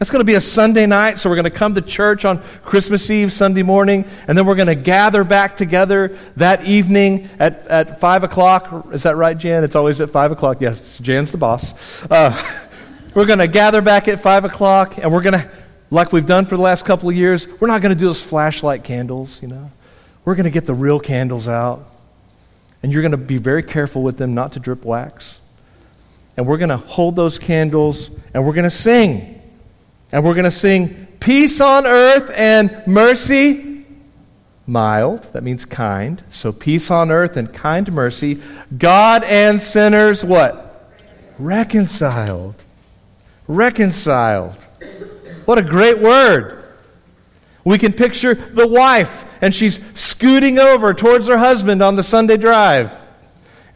It's 0.00 0.10
going 0.10 0.20
to 0.20 0.24
be 0.26 0.36
a 0.36 0.40
Sunday 0.40 0.86
night, 0.86 1.18
so 1.18 1.28
we're 1.28 1.36
going 1.36 1.44
to 1.44 1.50
come 1.50 1.74
to 1.74 1.82
church 1.82 2.24
on 2.24 2.42
Christmas 2.64 3.10
Eve, 3.10 3.30
Sunday 3.30 3.62
morning, 3.62 4.06
and 4.26 4.38
then 4.38 4.46
we're 4.46 4.54
going 4.54 4.68
to 4.68 4.74
gather 4.74 5.24
back 5.24 5.58
together 5.58 6.16
that 6.36 6.64
evening 6.64 7.28
at, 7.38 7.68
at 7.68 8.00
5 8.00 8.24
o'clock. 8.24 8.86
Is 8.94 9.02
that 9.02 9.16
right, 9.16 9.36
Jan? 9.36 9.62
It's 9.62 9.76
always 9.76 10.00
at 10.00 10.08
5 10.08 10.32
o'clock. 10.32 10.62
Yes, 10.62 10.96
Jan's 11.02 11.32
the 11.32 11.36
boss. 11.36 11.74
Uh, 12.10 12.34
we're 13.14 13.26
going 13.26 13.40
to 13.40 13.46
gather 13.46 13.82
back 13.82 14.08
at 14.08 14.22
5 14.22 14.46
o'clock, 14.46 14.96
and 14.96 15.12
we're 15.12 15.20
going 15.20 15.38
to, 15.38 15.50
like 15.90 16.14
we've 16.14 16.24
done 16.24 16.46
for 16.46 16.56
the 16.56 16.62
last 16.62 16.86
couple 16.86 17.10
of 17.10 17.14
years, 17.14 17.46
we're 17.60 17.68
not 17.68 17.82
going 17.82 17.94
to 17.94 17.98
do 17.98 18.06
those 18.06 18.22
flashlight 18.22 18.82
candles, 18.82 19.42
you 19.42 19.48
know. 19.48 19.70
We're 20.24 20.34
going 20.34 20.44
to 20.44 20.50
get 20.50 20.64
the 20.64 20.72
real 20.72 20.98
candles 20.98 21.46
out, 21.46 21.86
and 22.82 22.90
you're 22.90 23.02
going 23.02 23.12
to 23.12 23.18
be 23.18 23.36
very 23.36 23.62
careful 23.62 24.02
with 24.02 24.16
them 24.16 24.32
not 24.32 24.52
to 24.52 24.60
drip 24.60 24.82
wax. 24.82 25.40
And 26.38 26.46
we're 26.46 26.56
going 26.56 26.70
to 26.70 26.78
hold 26.78 27.16
those 27.16 27.38
candles, 27.38 28.08
and 28.32 28.46
we're 28.46 28.54
going 28.54 28.64
to 28.64 28.74
sing. 28.74 29.36
And 30.12 30.24
we're 30.24 30.34
going 30.34 30.44
to 30.44 30.50
sing, 30.50 31.06
Peace 31.20 31.60
on 31.60 31.86
earth 31.86 32.32
and 32.34 32.82
mercy, 32.86 33.84
mild. 34.66 35.22
That 35.34 35.42
means 35.42 35.66
kind. 35.66 36.22
So, 36.30 36.50
peace 36.50 36.90
on 36.90 37.10
earth 37.10 37.36
and 37.36 37.52
kind 37.52 37.92
mercy. 37.92 38.40
God 38.78 39.22
and 39.24 39.60
sinners, 39.60 40.24
what? 40.24 40.90
Reconciled. 41.38 42.54
reconciled. 43.46 44.56
What 45.44 45.58
a 45.58 45.62
great 45.62 45.98
word. 45.98 46.64
We 47.64 47.76
can 47.76 47.92
picture 47.92 48.34
the 48.34 48.66
wife, 48.66 49.24
and 49.42 49.54
she's 49.54 49.78
scooting 49.94 50.58
over 50.58 50.94
towards 50.94 51.26
her 51.28 51.36
husband 51.36 51.82
on 51.82 51.96
the 51.96 52.02
Sunday 52.02 52.38
drive. 52.38 52.92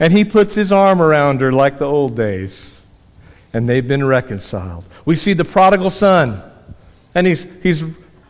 And 0.01 0.13
he 0.13 0.25
puts 0.25 0.55
his 0.55 0.73
arm 0.73 1.03
around 1.03 1.43
her 1.43 1.53
like 1.53 1.79
the 1.79 1.85
old 1.85 2.17
days. 2.17 2.81
And 3.55 3.67
they've 3.67 3.87
been 3.87 4.05
reconciled. 4.05 4.85
We 5.07 5.17
see 5.17 5.33
the 5.33 5.45
prodigal 5.45 5.89
son, 5.89 6.43
and 7.15 7.27
he's, 7.27 7.47
he's 7.63 7.83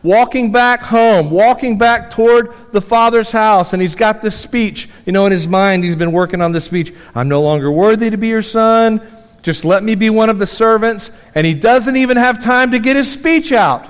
walking 0.05 0.51
back 0.51 0.81
home, 0.81 1.31
walking 1.31 1.77
back 1.77 2.11
toward 2.11 2.53
the 2.71 2.79
father's 2.79 3.31
house, 3.31 3.73
and 3.73 3.81
he's 3.81 3.95
got 3.95 4.21
this 4.21 4.39
speech. 4.39 4.87
You 5.05 5.11
know, 5.11 5.25
in 5.25 5.33
his 5.33 5.47
mind, 5.47 5.83
he's 5.83 5.95
been 5.95 6.11
working 6.11 6.41
on 6.41 6.51
this 6.51 6.63
speech 6.63 6.93
I'm 7.13 7.27
no 7.27 7.41
longer 7.41 7.71
worthy 7.71 8.09
to 8.09 8.17
be 8.17 8.27
your 8.27 8.43
son. 8.43 9.01
Just 9.41 9.65
let 9.65 9.83
me 9.83 9.93
be 9.93 10.09
one 10.09 10.29
of 10.29 10.39
the 10.39 10.47
servants. 10.47 11.11
And 11.35 11.45
he 11.45 11.53
doesn't 11.53 11.95
even 11.95 12.17
have 12.17 12.41
time 12.41 12.71
to 12.71 12.79
get 12.79 12.95
his 12.95 13.11
speech 13.11 13.51
out 13.51 13.87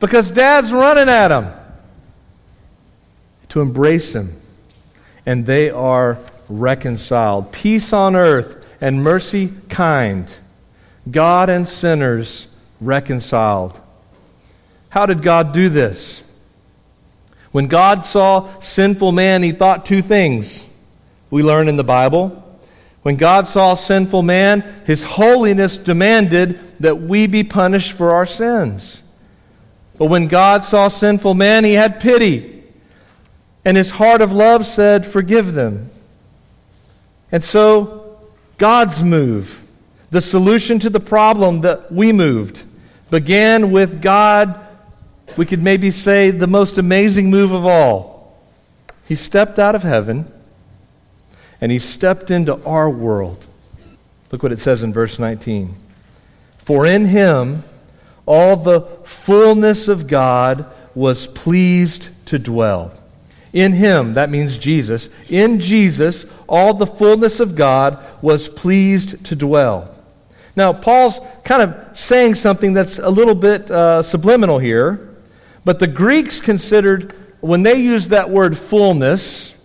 because 0.00 0.30
dad's 0.30 0.72
running 0.72 1.08
at 1.08 1.30
him 1.30 1.52
to 3.50 3.60
embrace 3.60 4.14
him. 4.14 4.38
And 5.24 5.46
they 5.46 5.70
are 5.70 6.18
reconciled. 6.48 7.52
Peace 7.52 7.92
on 7.92 8.16
earth 8.16 8.66
and 8.80 9.02
mercy 9.02 9.52
kind. 9.68 10.30
God 11.10 11.50
and 11.50 11.68
sinners 11.68 12.46
reconciled. 12.80 13.78
How 14.90 15.06
did 15.06 15.22
God 15.22 15.52
do 15.52 15.68
this? 15.68 16.22
When 17.52 17.66
God 17.66 18.04
saw 18.04 18.58
sinful 18.60 19.12
man, 19.12 19.42
he 19.42 19.52
thought 19.52 19.86
two 19.86 20.02
things. 20.02 20.66
We 21.30 21.42
learn 21.42 21.68
in 21.68 21.76
the 21.76 21.84
Bible. 21.84 22.44
When 23.02 23.16
God 23.16 23.46
saw 23.46 23.74
sinful 23.74 24.22
man, 24.22 24.82
his 24.84 25.02
holiness 25.02 25.76
demanded 25.76 26.60
that 26.80 27.00
we 27.00 27.26
be 27.26 27.44
punished 27.44 27.92
for 27.92 28.12
our 28.12 28.26
sins. 28.26 29.02
But 29.96 30.06
when 30.06 30.28
God 30.28 30.64
saw 30.64 30.88
sinful 30.88 31.34
man, 31.34 31.64
he 31.64 31.74
had 31.74 32.00
pity. 32.00 32.62
And 33.64 33.76
his 33.76 33.90
heart 33.90 34.20
of 34.20 34.32
love 34.32 34.66
said, 34.66 35.06
Forgive 35.06 35.54
them. 35.54 35.90
And 37.30 37.44
so, 37.44 38.18
God's 38.56 39.02
move, 39.02 39.60
the 40.10 40.20
solution 40.20 40.78
to 40.80 40.90
the 40.90 41.00
problem 41.00 41.62
that 41.62 41.92
we 41.92 42.12
moved, 42.12 42.62
began 43.10 43.70
with 43.70 44.00
God, 44.00 44.58
we 45.36 45.46
could 45.46 45.62
maybe 45.62 45.90
say, 45.90 46.30
the 46.30 46.46
most 46.46 46.78
amazing 46.78 47.30
move 47.30 47.52
of 47.52 47.66
all. 47.66 48.38
He 49.06 49.14
stepped 49.14 49.58
out 49.58 49.74
of 49.74 49.82
heaven 49.82 50.30
and 51.60 51.72
he 51.72 51.78
stepped 51.78 52.30
into 52.30 52.62
our 52.64 52.88
world. 52.88 53.46
Look 54.30 54.42
what 54.42 54.52
it 54.52 54.60
says 54.60 54.82
in 54.82 54.92
verse 54.92 55.18
19. 55.18 55.74
For 56.58 56.86
in 56.86 57.06
him 57.06 57.64
all 58.26 58.56
the 58.56 58.82
fullness 59.04 59.88
of 59.88 60.06
God 60.06 60.66
was 60.94 61.26
pleased 61.26 62.08
to 62.26 62.38
dwell. 62.38 62.92
In 63.52 63.72
him, 63.72 64.14
that 64.14 64.28
means 64.28 64.58
Jesus, 64.58 65.08
in 65.30 65.58
Jesus, 65.58 66.26
all 66.46 66.74
the 66.74 66.86
fullness 66.86 67.40
of 67.40 67.56
God 67.56 68.04
was 68.20 68.48
pleased 68.48 69.24
to 69.24 69.34
dwell. 69.34 69.94
Now, 70.58 70.72
Paul's 70.72 71.20
kind 71.44 71.62
of 71.62 71.96
saying 71.96 72.34
something 72.34 72.72
that's 72.72 72.98
a 72.98 73.08
little 73.08 73.36
bit 73.36 73.70
uh, 73.70 74.02
subliminal 74.02 74.58
here, 74.58 75.14
but 75.64 75.78
the 75.78 75.86
Greeks 75.86 76.40
considered, 76.40 77.14
when 77.40 77.62
they 77.62 77.76
used 77.76 78.10
that 78.10 78.28
word 78.28 78.58
fullness, 78.58 79.56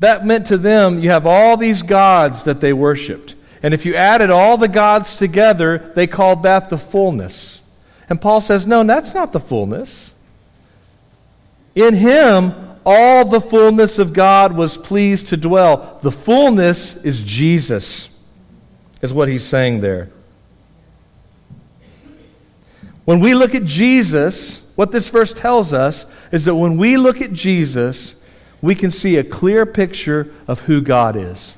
that 0.00 0.26
meant 0.26 0.48
to 0.48 0.58
them 0.58 0.98
you 0.98 1.10
have 1.10 1.24
all 1.24 1.56
these 1.56 1.82
gods 1.82 2.42
that 2.42 2.60
they 2.60 2.72
worshiped. 2.72 3.36
And 3.62 3.72
if 3.72 3.86
you 3.86 3.94
added 3.94 4.30
all 4.30 4.58
the 4.58 4.66
gods 4.66 5.14
together, 5.14 5.92
they 5.94 6.08
called 6.08 6.42
that 6.42 6.68
the 6.68 6.78
fullness. 6.78 7.62
And 8.08 8.20
Paul 8.20 8.40
says, 8.40 8.66
no, 8.66 8.82
that's 8.82 9.14
not 9.14 9.32
the 9.32 9.38
fullness. 9.38 10.12
In 11.76 11.94
him, 11.94 12.54
all 12.84 13.24
the 13.24 13.40
fullness 13.40 14.00
of 14.00 14.12
God 14.12 14.56
was 14.56 14.76
pleased 14.76 15.28
to 15.28 15.36
dwell. 15.36 16.00
The 16.02 16.10
fullness 16.10 17.04
is 17.04 17.22
Jesus, 17.22 18.11
is 19.02 19.12
what 19.12 19.28
he's 19.28 19.44
saying 19.44 19.80
there. 19.80 20.08
When 23.04 23.18
we 23.18 23.34
look 23.34 23.54
at 23.54 23.64
Jesus, 23.64 24.70
what 24.76 24.92
this 24.92 25.08
verse 25.08 25.34
tells 25.34 25.72
us 25.72 26.06
is 26.30 26.44
that 26.44 26.54
when 26.54 26.76
we 26.76 26.96
look 26.96 27.20
at 27.20 27.32
Jesus, 27.32 28.14
we 28.62 28.76
can 28.76 28.92
see 28.92 29.16
a 29.16 29.24
clear 29.24 29.66
picture 29.66 30.32
of 30.46 30.60
who 30.60 30.80
God 30.80 31.16
is. 31.16 31.52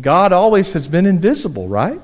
God 0.00 0.34
always 0.34 0.74
has 0.74 0.86
been 0.86 1.06
invisible, 1.06 1.66
right? 1.66 2.00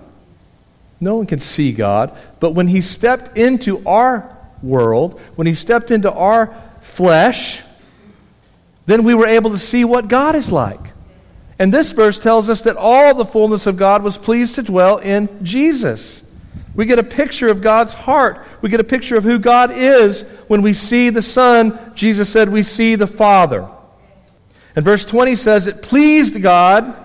No 0.98 1.16
one 1.16 1.26
can 1.26 1.40
see 1.40 1.72
God. 1.72 2.16
But 2.40 2.52
when 2.52 2.68
He 2.68 2.80
stepped 2.80 3.36
into 3.36 3.86
our 3.86 4.34
world, 4.62 5.20
when 5.34 5.46
He 5.46 5.54
stepped 5.54 5.90
into 5.90 6.10
our 6.10 6.54
flesh, 6.80 7.60
then 8.86 9.04
we 9.04 9.14
were 9.14 9.26
able 9.26 9.50
to 9.50 9.58
see 9.58 9.84
what 9.84 10.08
God 10.08 10.34
is 10.34 10.50
like. 10.50 10.93
And 11.58 11.72
this 11.72 11.92
verse 11.92 12.18
tells 12.18 12.48
us 12.48 12.62
that 12.62 12.76
all 12.76 13.14
the 13.14 13.24
fullness 13.24 13.66
of 13.66 13.76
God 13.76 14.02
was 14.02 14.18
pleased 14.18 14.56
to 14.56 14.62
dwell 14.62 14.98
in 14.98 15.44
Jesus. 15.44 16.22
We 16.74 16.86
get 16.86 16.98
a 16.98 17.04
picture 17.04 17.48
of 17.48 17.62
God's 17.62 17.92
heart. 17.92 18.44
We 18.60 18.68
get 18.68 18.80
a 18.80 18.84
picture 18.84 19.16
of 19.16 19.22
who 19.22 19.38
God 19.38 19.70
is 19.72 20.22
when 20.48 20.62
we 20.62 20.74
see 20.74 21.10
the 21.10 21.22
Son. 21.22 21.78
Jesus 21.94 22.28
said, 22.28 22.48
We 22.48 22.64
see 22.64 22.96
the 22.96 23.06
Father. 23.06 23.68
And 24.74 24.84
verse 24.84 25.04
20 25.04 25.36
says, 25.36 25.68
It 25.68 25.82
pleased 25.82 26.42
God. 26.42 27.02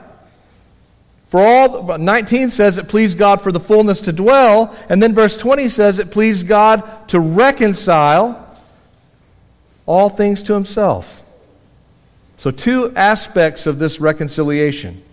For 1.29 1.39
all, 1.39 1.97
19 1.99 2.49
says 2.49 2.79
it 2.79 2.87
pleased 2.87 3.19
God 3.19 3.41
for 3.41 3.51
the 3.51 3.59
fullness 3.59 4.01
to 4.01 4.11
dwell. 4.11 4.75
And 4.89 5.01
then 5.01 5.13
verse 5.13 5.37
20 5.37 5.69
says 5.69 5.99
it 5.99 6.09
pleased 6.09 6.47
God 6.47 7.07
to 7.09 7.19
reconcile 7.19 8.57
all 9.85 10.09
things 10.09 10.41
to 10.43 10.53
himself. 10.55 11.18
So, 12.39 12.51
two 12.51 12.95
aspects 12.95 13.65
of 13.67 13.79
this 13.79 13.99
reconciliation. 13.99 15.03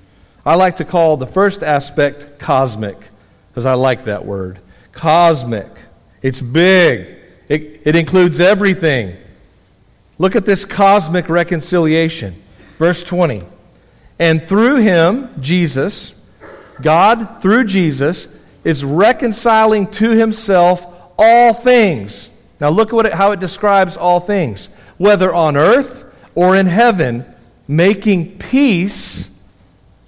I 0.45 0.55
like 0.55 0.77
to 0.77 0.85
call 0.85 1.17
the 1.17 1.27
first 1.27 1.65
aspect 1.65 2.39
cosmic 2.39 2.97
because 3.51 3.67
I 3.67 3.75
like 3.75 4.05
that 4.05 4.25
word. 4.25 4.61
Cosmic. 4.93 5.67
It's 6.23 6.41
big, 6.41 7.17
it, 7.49 7.83
it 7.85 7.97
includes 7.97 8.39
everything. 8.39 9.17
Look 10.19 10.37
at 10.37 10.47
this 10.47 10.65
cosmic 10.65 11.29
reconciliation. 11.29 12.41
Verse 12.79 13.03
20. 13.03 13.43
And 14.21 14.49
through 14.49 14.77
him, 14.77 15.29
Jesus, 15.43 16.15
God, 16.81 17.43
through 17.43 17.65
Jesus, 17.65 18.29
is 18.63 18.85
reconciling 18.85 19.91
to 19.93 20.11
himself 20.11 20.87
all 21.19 21.53
things. 21.55 22.29
Now 22.61 22.69
look 22.69 22.95
at 22.95 23.07
it, 23.07 23.13
how 23.13 23.33
it 23.33 23.41
describes 23.41 23.97
all 23.97 24.21
things. 24.21 24.69
Whether 24.97 25.35
on 25.35 25.57
earth 25.57 26.05
or 26.37 26.57
in 26.57 26.67
heaven, 26.67 27.25
making 27.67 28.39
peace 28.39 29.37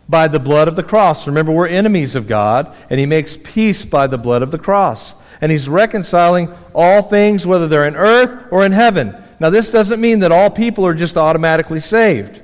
by 0.09 0.29
the 0.29 0.39
blood 0.39 0.69
of 0.69 0.77
the 0.77 0.83
cross. 0.83 1.27
Remember, 1.27 1.51
we're 1.51 1.67
enemies 1.67 2.15
of 2.15 2.29
God, 2.29 2.75
and 2.89 3.01
He 3.01 3.07
makes 3.07 3.37
peace 3.37 3.85
by 3.85 4.07
the 4.07 4.19
blood 4.19 4.43
of 4.43 4.51
the 4.51 4.59
cross. 4.59 5.15
And 5.41 5.51
He's 5.51 5.69
reconciling 5.69 6.55
all 6.75 7.03
things, 7.03 7.47
whether 7.47 7.67
they're 7.67 7.89
in 7.89 7.97
earth 7.97 8.47
or 8.53 8.65
in 8.65 8.73
heaven. 8.73 9.17
Now, 9.41 9.51
this 9.51 9.71
doesn't 9.71 10.01
mean 10.01 10.21
that 10.21 10.33
all 10.33 10.51
people 10.51 10.87
are 10.87 10.95
just 10.95 11.17
automatically 11.17 11.81
saved, 11.81 12.41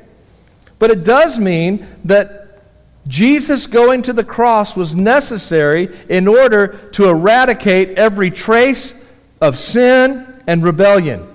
but 0.78 0.90
it 0.90 1.04
does 1.04 1.38
mean 1.38 1.86
that 2.04 2.62
Jesus 3.06 3.66
going 3.66 4.02
to 4.02 4.12
the 4.12 4.24
cross 4.24 4.74
was 4.74 4.94
necessary 4.94 5.94
in 6.08 6.26
order 6.26 6.68
to 6.92 7.08
eradicate 7.08 7.98
every 7.98 8.30
trace 8.30 9.04
of 9.40 9.58
sin 9.58 10.42
and 10.46 10.62
rebellion. 10.62 11.33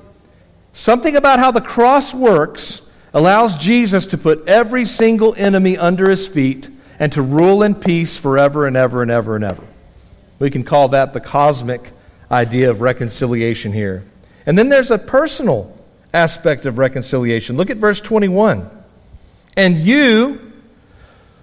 Something 0.80 1.18
about 1.18 1.40
how 1.40 1.52
the 1.52 1.60
cross 1.60 2.14
works 2.14 2.82
allows 3.14 3.58
Jesus 3.58 4.06
to 4.06 4.18
put 4.18 4.48
every 4.48 4.86
single 4.86 5.36
enemy 5.36 5.78
under 5.78 6.10
his 6.10 6.26
feet 6.26 6.70
and 7.00 7.12
to 7.12 7.22
rule 7.22 7.64
in 7.64 7.76
peace 7.76 8.16
forever 8.16 8.66
and 8.66 8.78
ever 8.78 9.02
and 9.02 9.12
ever 9.12 9.36
and 9.36 9.44
ever. 9.44 9.62
We 10.40 10.50
can 10.50 10.64
call 10.64 10.88
that 10.88 11.12
the 11.12 11.20
cosmic 11.20 11.92
idea 12.32 12.70
of 12.70 12.80
reconciliation 12.80 13.74
here. 13.74 14.06
And 14.46 14.58
then 14.58 14.70
there's 14.70 14.90
a 14.90 14.98
personal 14.98 15.78
aspect 16.14 16.66
of 16.66 16.78
reconciliation. 16.78 17.58
Look 17.58 17.70
at 17.70 17.76
verse 17.76 18.00
21. 18.00 18.70
And 19.58 19.80
you, 19.80 20.54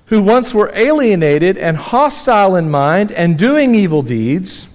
who 0.06 0.22
once 0.22 0.54
were 0.54 0.72
alienated 0.74 1.58
and 1.58 1.76
hostile 1.76 2.56
in 2.56 2.70
mind 2.70 3.12
and 3.12 3.38
doing 3.38 3.74
evil 3.74 4.00
deeds, 4.00 4.66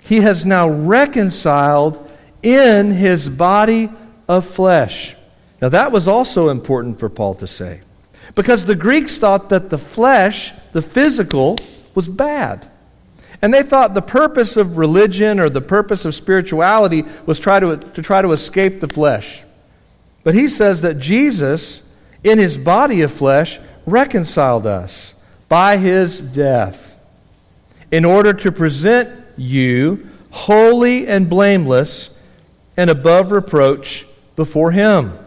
he 0.00 0.22
has 0.22 0.44
now 0.44 0.68
reconciled 0.68 2.04
in 2.42 2.90
his 2.90 3.28
body 3.28 3.90
of 4.28 4.46
flesh 4.46 5.16
now, 5.60 5.68
that 5.70 5.92
was 5.92 6.06
also 6.06 6.50
important 6.50 7.00
for 7.00 7.08
Paul 7.08 7.34
to 7.36 7.46
say. 7.46 7.80
Because 8.34 8.64
the 8.64 8.76
Greeks 8.76 9.18
thought 9.18 9.48
that 9.48 9.70
the 9.70 9.78
flesh, 9.78 10.52
the 10.72 10.82
physical, 10.82 11.56
was 11.94 12.08
bad. 12.08 12.68
And 13.42 13.52
they 13.52 13.62
thought 13.62 13.94
the 13.94 14.02
purpose 14.02 14.56
of 14.56 14.78
religion 14.78 15.40
or 15.40 15.48
the 15.48 15.60
purpose 15.60 16.04
of 16.04 16.14
spirituality 16.14 17.04
was 17.26 17.38
try 17.38 17.58
to, 17.60 17.76
to 17.76 18.02
try 18.02 18.22
to 18.22 18.32
escape 18.32 18.80
the 18.80 18.88
flesh. 18.88 19.42
But 20.22 20.34
he 20.34 20.48
says 20.48 20.82
that 20.82 20.98
Jesus, 20.98 21.82
in 22.22 22.38
his 22.38 22.58
body 22.58 23.02
of 23.02 23.12
flesh, 23.12 23.58
reconciled 23.86 24.66
us 24.66 25.14
by 25.48 25.76
his 25.76 26.20
death. 26.20 26.84
in 27.90 28.04
order 28.04 28.34
to 28.34 28.52
present 28.52 29.08
you 29.38 30.06
holy 30.30 31.08
and 31.08 31.30
blameless 31.30 32.14
and 32.76 32.90
above 32.90 33.32
reproach 33.32 34.04
before 34.38 34.70
Him. 34.70 35.18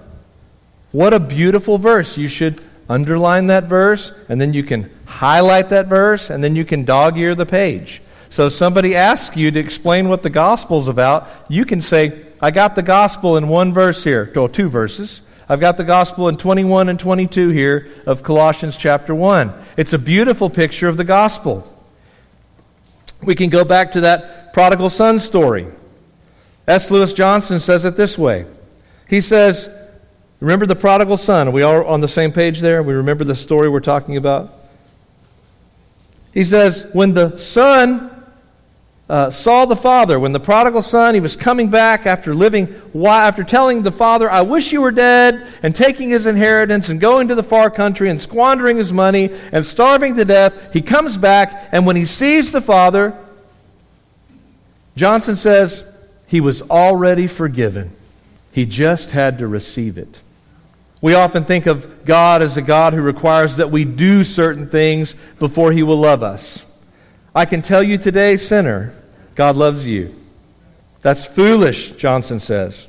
What 0.93 1.13
a 1.13 1.19
beautiful 1.19 1.77
verse. 1.77 2.17
You 2.17 2.29
should 2.29 2.61
underline 2.87 3.47
that 3.47 3.65
verse, 3.65 4.13
and 4.29 4.39
then 4.39 4.53
you 4.53 4.63
can 4.63 4.89
highlight 5.03 5.67
that 5.69 5.87
verse, 5.87 6.29
and 6.29 6.41
then 6.41 6.55
you 6.55 6.63
can 6.63 6.85
dog 6.85 7.17
ear 7.17 7.35
the 7.35 7.45
page. 7.45 8.01
So 8.29 8.45
if 8.45 8.53
somebody 8.53 8.95
asks 8.95 9.35
you 9.35 9.51
to 9.51 9.59
explain 9.59 10.07
what 10.07 10.23
the 10.23 10.29
gospel's 10.29 10.87
about, 10.87 11.27
you 11.49 11.65
can 11.65 11.81
say, 11.81 12.25
I 12.39 12.51
got 12.51 12.73
the 12.73 12.81
gospel 12.81 13.35
in 13.35 13.49
one 13.49 13.73
verse 13.73 14.01
here, 14.01 14.31
or 14.37 14.47
two 14.47 14.69
verses. 14.69 15.21
I've 15.49 15.59
got 15.59 15.75
the 15.75 15.83
gospel 15.83 16.29
in 16.29 16.37
21 16.37 16.87
and 16.87 16.97
22 16.97 17.49
here 17.49 17.89
of 18.05 18.23
Colossians 18.23 18.77
chapter 18.77 19.13
1. 19.13 19.53
It's 19.75 19.91
a 19.91 19.99
beautiful 19.99 20.49
picture 20.49 20.87
of 20.87 20.95
the 20.95 21.03
gospel. 21.03 21.67
We 23.21 23.35
can 23.35 23.49
go 23.49 23.65
back 23.65 23.91
to 23.91 24.01
that 24.01 24.53
prodigal 24.53 24.89
son 24.89 25.19
story. 25.19 25.67
S. 26.65 26.89
Lewis 26.89 27.11
Johnson 27.11 27.59
says 27.59 27.83
it 27.83 27.97
this 27.97 28.17
way. 28.17 28.45
He 29.11 29.19
says, 29.19 29.69
Remember 30.39 30.65
the 30.65 30.75
prodigal 30.75 31.17
son? 31.17 31.49
Are 31.49 31.51
we 31.51 31.63
all 31.63 31.85
on 31.85 31.99
the 31.99 32.07
same 32.07 32.31
page 32.31 32.61
there? 32.61 32.81
We 32.81 32.93
remember 32.93 33.25
the 33.25 33.35
story 33.35 33.67
we're 33.67 33.81
talking 33.81 34.15
about? 34.15 34.53
He 36.33 36.45
says, 36.45 36.87
When 36.93 37.13
the 37.13 37.37
son 37.37 38.25
uh, 39.09 39.29
saw 39.29 39.65
the 39.65 39.75
father, 39.75 40.17
when 40.17 40.31
the 40.31 40.39
prodigal 40.39 40.81
son, 40.81 41.13
he 41.13 41.19
was 41.19 41.35
coming 41.35 41.69
back 41.69 42.05
after 42.05 42.33
living, 42.33 42.73
after 43.05 43.43
telling 43.43 43.83
the 43.83 43.91
father, 43.91 44.31
I 44.31 44.43
wish 44.43 44.71
you 44.71 44.81
were 44.81 44.91
dead, 44.91 45.45
and 45.61 45.75
taking 45.75 46.09
his 46.09 46.25
inheritance 46.25 46.87
and 46.87 46.97
going 46.97 47.27
to 47.27 47.35
the 47.35 47.43
far 47.43 47.69
country 47.69 48.09
and 48.09 48.19
squandering 48.19 48.77
his 48.77 48.93
money 48.93 49.29
and 49.51 49.65
starving 49.65 50.15
to 50.15 50.23
death, 50.23 50.53
he 50.71 50.81
comes 50.81 51.17
back, 51.17 51.67
and 51.73 51.85
when 51.85 51.97
he 51.97 52.05
sees 52.05 52.49
the 52.49 52.61
father, 52.61 53.13
Johnson 54.95 55.35
says, 55.35 55.83
he 56.27 56.39
was 56.39 56.61
already 56.61 57.27
forgiven. 57.27 57.97
He 58.51 58.65
just 58.65 59.11
had 59.11 59.39
to 59.39 59.47
receive 59.47 59.97
it. 59.97 60.19
We 61.01 61.15
often 61.15 61.45
think 61.45 61.65
of 61.65 62.05
God 62.05 62.41
as 62.41 62.57
a 62.57 62.61
God 62.61 62.93
who 62.93 63.01
requires 63.01 63.55
that 63.57 63.71
we 63.71 63.85
do 63.85 64.23
certain 64.23 64.69
things 64.69 65.15
before 65.39 65.71
he 65.71 65.83
will 65.83 65.99
love 65.99 66.21
us. 66.21 66.63
I 67.33 67.45
can 67.45 67.61
tell 67.61 67.81
you 67.81 67.97
today, 67.97 68.37
sinner, 68.37 68.93
God 69.35 69.55
loves 69.55 69.87
you. 69.87 70.13
That's 71.01 71.25
foolish, 71.25 71.91
Johnson 71.93 72.39
says. 72.39 72.87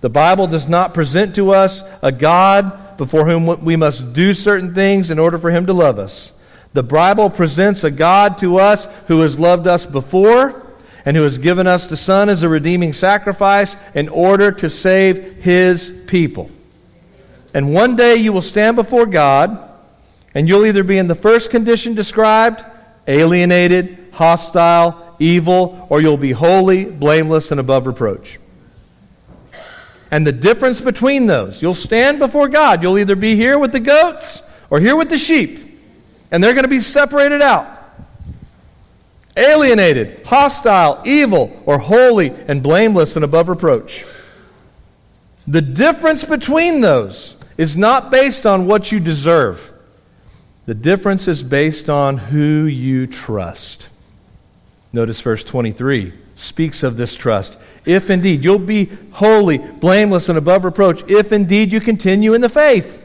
The 0.00 0.10
Bible 0.10 0.46
does 0.46 0.68
not 0.68 0.94
present 0.94 1.34
to 1.34 1.52
us 1.52 1.82
a 2.02 2.12
God 2.12 2.96
before 2.96 3.24
whom 3.24 3.64
we 3.64 3.74
must 3.74 4.12
do 4.12 4.34
certain 4.34 4.74
things 4.74 5.10
in 5.10 5.18
order 5.18 5.38
for 5.38 5.50
him 5.50 5.66
to 5.66 5.72
love 5.72 5.98
us. 5.98 6.30
The 6.74 6.82
Bible 6.84 7.30
presents 7.30 7.82
a 7.82 7.90
God 7.90 8.38
to 8.38 8.58
us 8.58 8.86
who 9.08 9.20
has 9.20 9.40
loved 9.40 9.66
us 9.66 9.86
before 9.86 10.67
and 11.08 11.16
who 11.16 11.22
has 11.22 11.38
given 11.38 11.66
us 11.66 11.86
the 11.86 11.96
Son 11.96 12.28
as 12.28 12.42
a 12.42 12.48
redeeming 12.50 12.92
sacrifice 12.92 13.76
in 13.94 14.10
order 14.10 14.52
to 14.52 14.68
save 14.68 15.36
his 15.42 15.88
people. 16.06 16.50
And 17.54 17.72
one 17.72 17.96
day 17.96 18.16
you 18.16 18.30
will 18.30 18.42
stand 18.42 18.76
before 18.76 19.06
God, 19.06 19.70
and 20.34 20.46
you'll 20.46 20.66
either 20.66 20.84
be 20.84 20.98
in 20.98 21.08
the 21.08 21.14
first 21.14 21.50
condition 21.50 21.94
described, 21.94 22.62
alienated, 23.06 24.08
hostile, 24.12 25.16
evil, 25.18 25.86
or 25.88 26.02
you'll 26.02 26.18
be 26.18 26.32
holy, 26.32 26.84
blameless, 26.84 27.52
and 27.52 27.58
above 27.58 27.86
reproach. 27.86 28.38
And 30.10 30.26
the 30.26 30.32
difference 30.32 30.82
between 30.82 31.24
those, 31.24 31.62
you'll 31.62 31.74
stand 31.74 32.18
before 32.18 32.48
God. 32.48 32.82
You'll 32.82 32.98
either 32.98 33.16
be 33.16 33.34
here 33.34 33.58
with 33.58 33.72
the 33.72 33.80
goats 33.80 34.42
or 34.68 34.78
here 34.78 34.94
with 34.94 35.08
the 35.08 35.16
sheep. 35.16 35.80
And 36.30 36.44
they're 36.44 36.52
going 36.52 36.64
to 36.64 36.68
be 36.68 36.82
separated 36.82 37.40
out 37.40 37.77
alienated, 39.38 40.26
hostile, 40.26 41.00
evil, 41.04 41.62
or 41.64 41.78
holy 41.78 42.30
and 42.30 42.62
blameless 42.62 43.16
and 43.16 43.24
above 43.24 43.48
reproach. 43.48 44.04
The 45.46 45.62
difference 45.62 46.24
between 46.24 46.80
those 46.80 47.36
is 47.56 47.76
not 47.76 48.10
based 48.10 48.44
on 48.44 48.66
what 48.66 48.92
you 48.92 49.00
deserve. 49.00 49.72
The 50.66 50.74
difference 50.74 51.28
is 51.28 51.42
based 51.42 51.88
on 51.88 52.18
who 52.18 52.66
you 52.66 53.06
trust. 53.06 53.88
Notice 54.92 55.20
verse 55.20 55.44
23 55.44 56.12
speaks 56.36 56.82
of 56.82 56.96
this 56.96 57.14
trust. 57.14 57.56
If 57.84 58.10
indeed 58.10 58.44
you'll 58.44 58.58
be 58.58 58.90
holy, 59.12 59.58
blameless, 59.58 60.28
and 60.28 60.38
above 60.38 60.64
reproach, 60.64 61.08
if 61.10 61.32
indeed 61.32 61.72
you 61.72 61.80
continue 61.80 62.34
in 62.34 62.40
the 62.40 62.48
faith. 62.48 63.04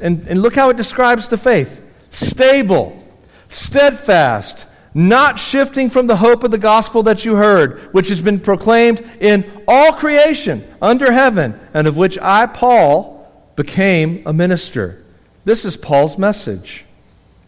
And, 0.00 0.26
and 0.28 0.40
look 0.40 0.54
how 0.54 0.70
it 0.70 0.76
describes 0.76 1.28
the 1.28 1.38
faith 1.38 1.80
stable, 2.10 3.02
steadfast, 3.48 4.66
not 4.94 5.38
shifting 5.38 5.90
from 5.90 6.06
the 6.06 6.16
hope 6.16 6.44
of 6.44 6.52
the 6.52 6.58
gospel 6.58 7.02
that 7.02 7.24
you 7.24 7.34
heard, 7.34 7.80
which 7.92 8.08
has 8.08 8.20
been 8.20 8.38
proclaimed 8.38 9.04
in 9.20 9.44
all 9.66 9.92
creation 9.92 10.66
under 10.80 11.12
heaven, 11.12 11.58
and 11.74 11.88
of 11.88 11.96
which 11.96 12.16
I, 12.18 12.46
Paul, 12.46 13.28
became 13.56 14.22
a 14.26 14.32
minister. 14.32 15.04
This 15.44 15.64
is 15.64 15.76
Paul's 15.76 16.16
message. 16.16 16.84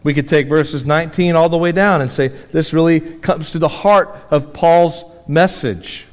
We 0.03 0.13
could 0.13 0.27
take 0.27 0.47
verses 0.47 0.85
19 0.85 1.35
all 1.35 1.49
the 1.49 1.57
way 1.57 1.71
down 1.71 2.01
and 2.01 2.11
say 2.11 2.27
this 2.27 2.73
really 2.73 2.99
comes 2.99 3.51
to 3.51 3.59
the 3.59 3.67
heart 3.67 4.15
of 4.29 4.53
Paul's 4.53 5.03
message 5.27 6.05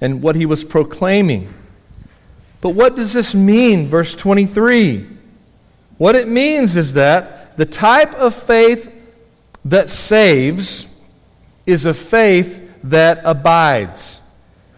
and 0.00 0.22
what 0.22 0.36
he 0.36 0.46
was 0.46 0.64
proclaiming. 0.64 1.52
But 2.60 2.70
what 2.70 2.96
does 2.96 3.12
this 3.12 3.34
mean, 3.34 3.88
verse 3.88 4.14
23? 4.14 5.08
What 5.98 6.14
it 6.14 6.28
means 6.28 6.76
is 6.76 6.94
that 6.94 7.56
the 7.56 7.66
type 7.66 8.14
of 8.14 8.34
faith 8.34 8.91
that 9.64 9.90
saves 9.90 10.86
is 11.66 11.84
a 11.84 11.94
faith 11.94 12.60
that 12.84 13.20
abides. 13.24 14.20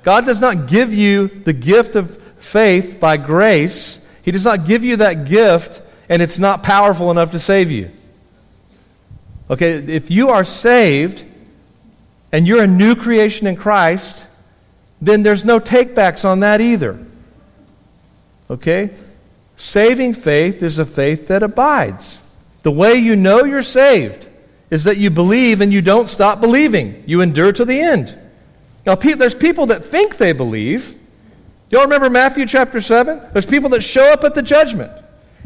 God 0.03 0.27
does 0.27 0.41
not 0.41 0.67
give 0.67 0.93
you 0.93 1.29
the 1.29 1.53
gift 1.53 1.97
of 1.97 2.23
faith 2.39 3.01
by 3.01 3.17
grace. 3.17 4.07
He 4.23 4.31
does 4.31 4.45
not 4.45 4.67
give 4.67 4.85
you 4.85 4.97
that 4.97 5.25
gift 5.25 5.81
and 6.09 6.21
it's 6.21 6.39
not 6.39 6.63
powerful 6.63 7.11
enough 7.11 7.31
to 7.31 7.39
save 7.39 7.71
you. 7.71 7.91
Okay, 9.51 9.73
if 9.73 10.11
you 10.11 10.31
are 10.31 10.45
saved 10.45 11.25
and 12.33 12.47
you're 12.47 12.63
a 12.63 12.67
new 12.67 12.95
creation 12.95 13.47
in 13.47 13.57
Christ, 13.57 14.27
then 15.01 15.23
there's 15.23 15.45
no 15.45 15.61
takebacks 15.61 16.25
on 16.25 16.41
that 16.41 16.61
either. 16.61 16.99
Okay? 18.51 18.91
Saving 19.57 20.15
faith 20.15 20.63
is 20.63 20.79
a 20.79 20.85
faith 20.85 21.29
that 21.29 21.43
abides. 21.43 22.19
The 22.63 22.71
way 22.71 22.95
you 22.95 23.17
know 23.17 23.45
you're 23.45 23.63
saved 23.63 24.27
is 24.71 24.85
that 24.85 24.97
you 24.97 25.11
believe 25.11 25.61
and 25.61 25.73
you 25.73 25.83
don't 25.83 26.09
stop 26.09 26.41
believing. 26.41 27.05
You 27.07 27.21
endure 27.21 27.53
to 27.53 27.65
the 27.65 27.81
end. 27.81 28.19
Now, 28.87 28.95
there's 28.97 29.35
people 29.35 29.67
that 29.67 29.85
think 29.85 30.17
they 30.17 30.33
believe. 30.33 30.99
Y'all 31.71 31.83
remember 31.83 32.11
Matthew 32.11 32.47
chapter 32.47 32.81
7? 32.81 33.21
There's 33.33 33.47
people 33.47 33.71
that 33.71 33.83
show 33.83 34.13
up 34.13 34.25
at 34.25 34.35
the 34.35 34.43
judgment. 34.43 34.93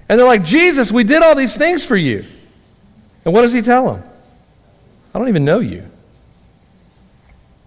And 0.09 0.19
they're 0.19 0.27
like, 0.27 0.45
Jesus, 0.45 0.91
we 0.91 1.05
did 1.05 1.23
all 1.23 1.35
these 1.35 1.57
things 1.57 1.85
for 1.85 1.97
you. 1.97 2.25
And 3.25 3.35
what 3.35 3.43
does 3.43 3.53
he 3.53 3.63
tell 3.63 3.93
them? 3.93 4.03
I 5.15 5.19
don't 5.19 5.29
even 5.29 5.45
know 5.45 5.61
you. 5.61 5.89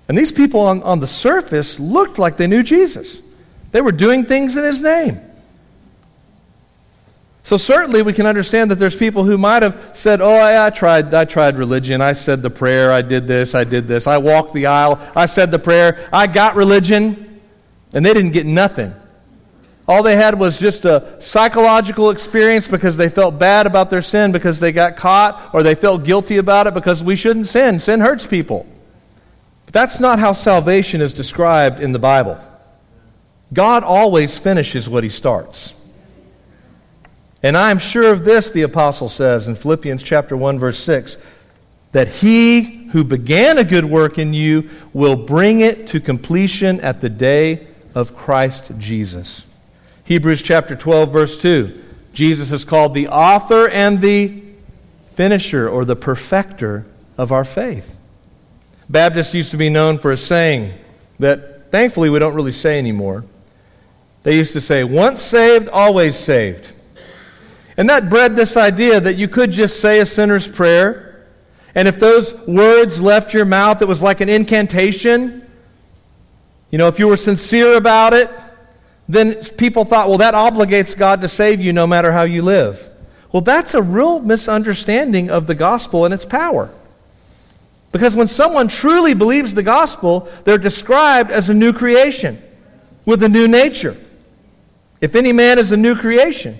And 0.10 0.18
these 0.18 0.32
people 0.32 0.62
on, 0.62 0.84
on 0.84 1.00
the 1.00 1.08
surface 1.08 1.80
looked 1.80 2.20
like 2.20 2.38
they 2.38 2.48
knew 2.48 2.64
Jesus. 2.64 3.22
They 3.72 3.82
were 3.82 3.92
doing 3.94 4.26
things 4.26 4.58
in 4.58 4.64
his 4.64 4.82
name. 4.82 5.20
So 7.52 7.58
certainly 7.58 8.02
we 8.02 8.14
can 8.14 8.26
understand 8.26 8.72
that 8.72 8.76
there's 8.76 8.96
people 8.96 9.26
who 9.26 9.38
might 9.38 9.62
have 9.62 9.90
said, 9.92 10.22
"Oh, 10.22 10.36
I, 10.36 10.68
I, 10.68 10.70
tried. 10.70 11.14
I 11.14 11.26
tried 11.26 11.58
religion. 11.58 12.00
I 12.00 12.14
said 12.14 12.42
the 12.42 12.50
prayer. 12.50 12.94
I 12.94 13.02
did 13.02 13.28
this. 13.28 13.56
I 13.56 13.66
did 13.66 13.90
this. 13.90 14.08
I 14.08 14.20
walked 14.20 14.54
the 14.54 14.68
aisle. 14.68 14.98
I 15.18 15.26
said 15.26 15.52
the 15.52 15.60
prayer. 15.60 16.08
I 16.14 16.28
got 16.28 16.56
religion," 16.56 17.42
and 17.94 18.06
they 18.06 18.14
didn't 18.14 18.32
get 18.32 18.46
nothing. 18.46 18.96
All 19.86 20.02
they 20.02 20.16
had 20.16 20.40
was 20.40 20.58
just 20.58 20.86
a 20.86 21.18
psychological 21.22 22.10
experience 22.12 22.70
because 22.70 22.96
they 22.96 23.10
felt 23.10 23.38
bad 23.38 23.68
about 23.68 23.90
their 23.90 24.02
sin 24.02 24.32
because 24.32 24.58
they 24.62 24.72
got 24.72 24.96
caught, 24.96 25.50
or 25.54 25.62
they 25.62 25.76
felt 25.76 26.06
guilty 26.06 26.38
about 26.38 26.68
it 26.68 26.74
because 26.74 27.04
we 27.04 27.18
shouldn't 27.18 27.48
sin. 27.48 27.82
Sin 27.82 28.00
hurts 28.00 28.26
people. 28.26 28.66
But 29.66 29.74
that's 29.74 30.00
not 30.00 30.20
how 30.20 30.32
salvation 30.32 31.02
is 31.02 31.12
described 31.12 31.82
in 31.82 31.92
the 31.92 32.00
Bible. 32.00 32.40
God 33.52 33.84
always 33.84 34.38
finishes 34.38 34.88
what 34.88 35.04
he 35.04 35.10
starts. 35.10 35.74
And 37.44 37.58
I 37.58 37.72
am 37.72 37.80
sure 37.80 38.12
of 38.12 38.24
this, 38.24 38.52
the 38.52 38.62
apostle 38.62 39.10
says 39.10 39.48
in 39.48 39.56
Philippians 39.56 40.04
chapter 40.04 40.38
1 40.38 40.60
verse 40.60 40.80
6, 40.80 41.18
that 41.92 42.08
he 42.08 42.88
who 42.92 43.04
began 43.04 43.58
a 43.58 43.64
good 43.64 43.86
work 43.86 44.18
in 44.18 44.34
you 44.34 44.70
will 44.94 45.16
bring 45.16 45.62
it 45.62 45.88
to 45.88 46.00
completion 46.00 46.80
at 46.82 47.02
the 47.02 47.10
day 47.10 47.68
of 47.96 48.16
Christ 48.16 48.72
Jesus. 48.78 49.46
Hebrews 50.04 50.42
chapter 50.42 50.76
12 50.76 51.12
verse 51.12 51.42
2. 51.42 51.84
Jesus 52.14 52.52
is 52.52 52.66
called 52.66 52.94
the 52.94 53.08
author 53.08 53.70
and 53.70 54.02
the 54.02 54.42
finisher 55.16 55.70
or 55.70 55.86
the 55.86 55.96
perfecter 55.96 56.86
of 57.18 57.32
our 57.32 57.46
faith. 57.46 57.96
Baptists 58.90 59.34
used 59.34 59.52
to 59.52 59.58
be 59.58 59.70
known 59.70 59.98
for 59.98 60.12
a 60.12 60.18
saying 60.18 60.74
that 61.20 61.72
thankfully 61.72 62.10
we 62.10 62.20
don't 62.20 62.36
really 62.36 62.52
say 62.52 62.78
anymore. 62.78 63.24
They 64.24 64.36
used 64.36 64.54
to 64.54 64.62
say, 64.62 64.84
once 64.84 65.22
saved, 65.22 65.70
always 65.70 66.16
saved. 66.18 66.68
And 67.82 67.90
that 67.90 68.12
bred 68.12 68.36
this 68.36 68.58
idea 68.58 69.00
that 69.00 69.16
you 69.16 69.28
could 69.28 69.52
just 69.52 69.80
say 69.80 70.02
a 70.02 70.06
sinner's 70.06 70.48
prayer 70.48 71.26
And 71.74 71.88
if 71.88 72.00
those 72.00 72.32
words 72.48 73.02
left 73.02 73.34
your 73.34 73.44
mouth, 73.46 73.82
it 73.82 73.88
was 73.88 74.04
like 74.04 74.22
an 74.22 74.30
incantation. 74.30 75.48
You 76.70 76.78
know, 76.78 76.88
if 76.88 77.00
you 77.00 77.08
were 77.08 77.18
sincere 77.18 77.78
about 77.78 78.14
it, 78.14 78.30
then 79.10 79.44
people 79.58 79.84
thought, 79.84 80.10
well, 80.10 80.20
that 80.20 80.36
obligates 80.36 80.96
God 80.96 81.22
to 81.22 81.28
save 81.28 81.60
you 81.60 81.74
no 81.74 81.88
matter 81.88 82.12
how 82.12 82.22
you 82.22 82.44
live. 82.44 82.88
Well, 83.32 83.42
that's 83.42 83.74
a 83.74 83.82
real 83.82 84.20
misunderstanding 84.20 85.32
of 85.32 85.48
the 85.48 85.56
gospel 85.56 86.06
and 86.06 86.14
its 86.14 86.24
power. 86.24 86.70
Because 87.92 88.16
when 88.16 88.28
someone 88.28 88.68
truly 88.68 89.16
believes 89.16 89.56
the 89.56 89.64
gospel, 89.64 90.30
they're 90.44 90.60
described 90.60 91.32
as 91.32 91.50
a 91.50 91.54
new 91.56 91.74
creation 91.74 92.40
with 93.06 93.24
a 93.24 93.30
new 93.30 93.48
nature. 93.48 93.98
If 95.00 95.16
any 95.16 95.34
man 95.34 95.58
is 95.58 95.72
a 95.72 95.78
new 95.78 95.96
creation, 95.96 96.60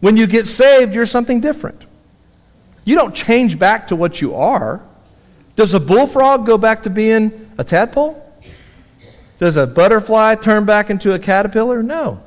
when 0.00 0.16
you 0.16 0.26
get 0.26 0.46
saved, 0.46 0.94
you're 0.94 1.06
something 1.06 1.40
different. 1.40 1.84
You 2.84 2.94
don't 2.94 3.14
change 3.14 3.58
back 3.58 3.88
to 3.88 3.96
what 3.96 4.20
you 4.20 4.34
are. 4.34 4.80
Does 5.56 5.74
a 5.74 5.80
bullfrog 5.80 6.46
go 6.46 6.56
back 6.56 6.84
to 6.84 6.90
being 6.90 7.50
a 7.58 7.64
tadpole? 7.64 8.24
Does 9.38 9.56
a 9.56 9.66
butterfly 9.66 10.36
turn 10.36 10.64
back 10.64 10.90
into 10.90 11.12
a 11.12 11.18
caterpillar? 11.18 11.82
No. 11.82 12.22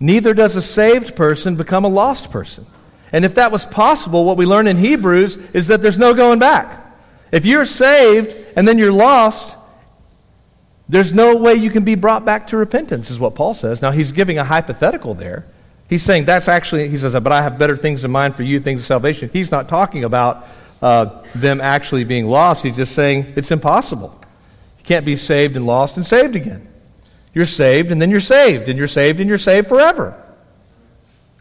Neither 0.00 0.34
does 0.34 0.56
a 0.56 0.62
saved 0.62 1.16
person 1.16 1.56
become 1.56 1.84
a 1.84 1.88
lost 1.88 2.30
person. 2.30 2.66
And 3.12 3.24
if 3.24 3.36
that 3.36 3.52
was 3.52 3.64
possible, 3.64 4.24
what 4.24 4.36
we 4.36 4.44
learn 4.44 4.66
in 4.66 4.76
Hebrews 4.76 5.36
is 5.52 5.68
that 5.68 5.82
there's 5.82 5.98
no 5.98 6.14
going 6.14 6.40
back. 6.40 6.84
If 7.30 7.46
you're 7.46 7.64
saved 7.64 8.34
and 8.56 8.66
then 8.66 8.76
you're 8.76 8.92
lost, 8.92 9.54
there's 10.88 11.12
no 11.12 11.36
way 11.36 11.54
you 11.54 11.70
can 11.70 11.84
be 11.84 11.94
brought 11.94 12.24
back 12.24 12.48
to 12.48 12.56
repentance, 12.56 13.10
is 13.10 13.18
what 13.18 13.34
Paul 13.34 13.54
says. 13.54 13.80
Now, 13.80 13.92
he's 13.92 14.12
giving 14.12 14.38
a 14.38 14.44
hypothetical 14.44 15.14
there. 15.14 15.46
He's 15.94 16.02
saying 16.02 16.24
that's 16.24 16.48
actually, 16.48 16.88
he 16.88 16.98
says, 16.98 17.12
but 17.12 17.30
I 17.30 17.40
have 17.40 17.56
better 17.56 17.76
things 17.76 18.02
in 18.02 18.10
mind 18.10 18.34
for 18.34 18.42
you, 18.42 18.58
things 18.58 18.80
of 18.80 18.86
salvation. 18.86 19.30
He's 19.32 19.52
not 19.52 19.68
talking 19.68 20.02
about 20.02 20.44
uh, 20.82 21.22
them 21.36 21.60
actually 21.60 22.02
being 22.02 22.26
lost. 22.26 22.64
He's 22.64 22.74
just 22.74 22.96
saying 22.96 23.34
it's 23.36 23.52
impossible. 23.52 24.12
You 24.80 24.84
can't 24.84 25.06
be 25.06 25.14
saved 25.14 25.54
and 25.54 25.68
lost 25.68 25.96
and 25.96 26.04
saved 26.04 26.34
again. 26.34 26.66
You're 27.32 27.46
saved 27.46 27.92
and 27.92 28.02
then 28.02 28.10
you're 28.10 28.18
saved, 28.18 28.68
and 28.68 28.76
you're 28.76 28.88
saved 28.88 29.20
and 29.20 29.28
you're 29.28 29.38
saved 29.38 29.68
forever. 29.68 30.20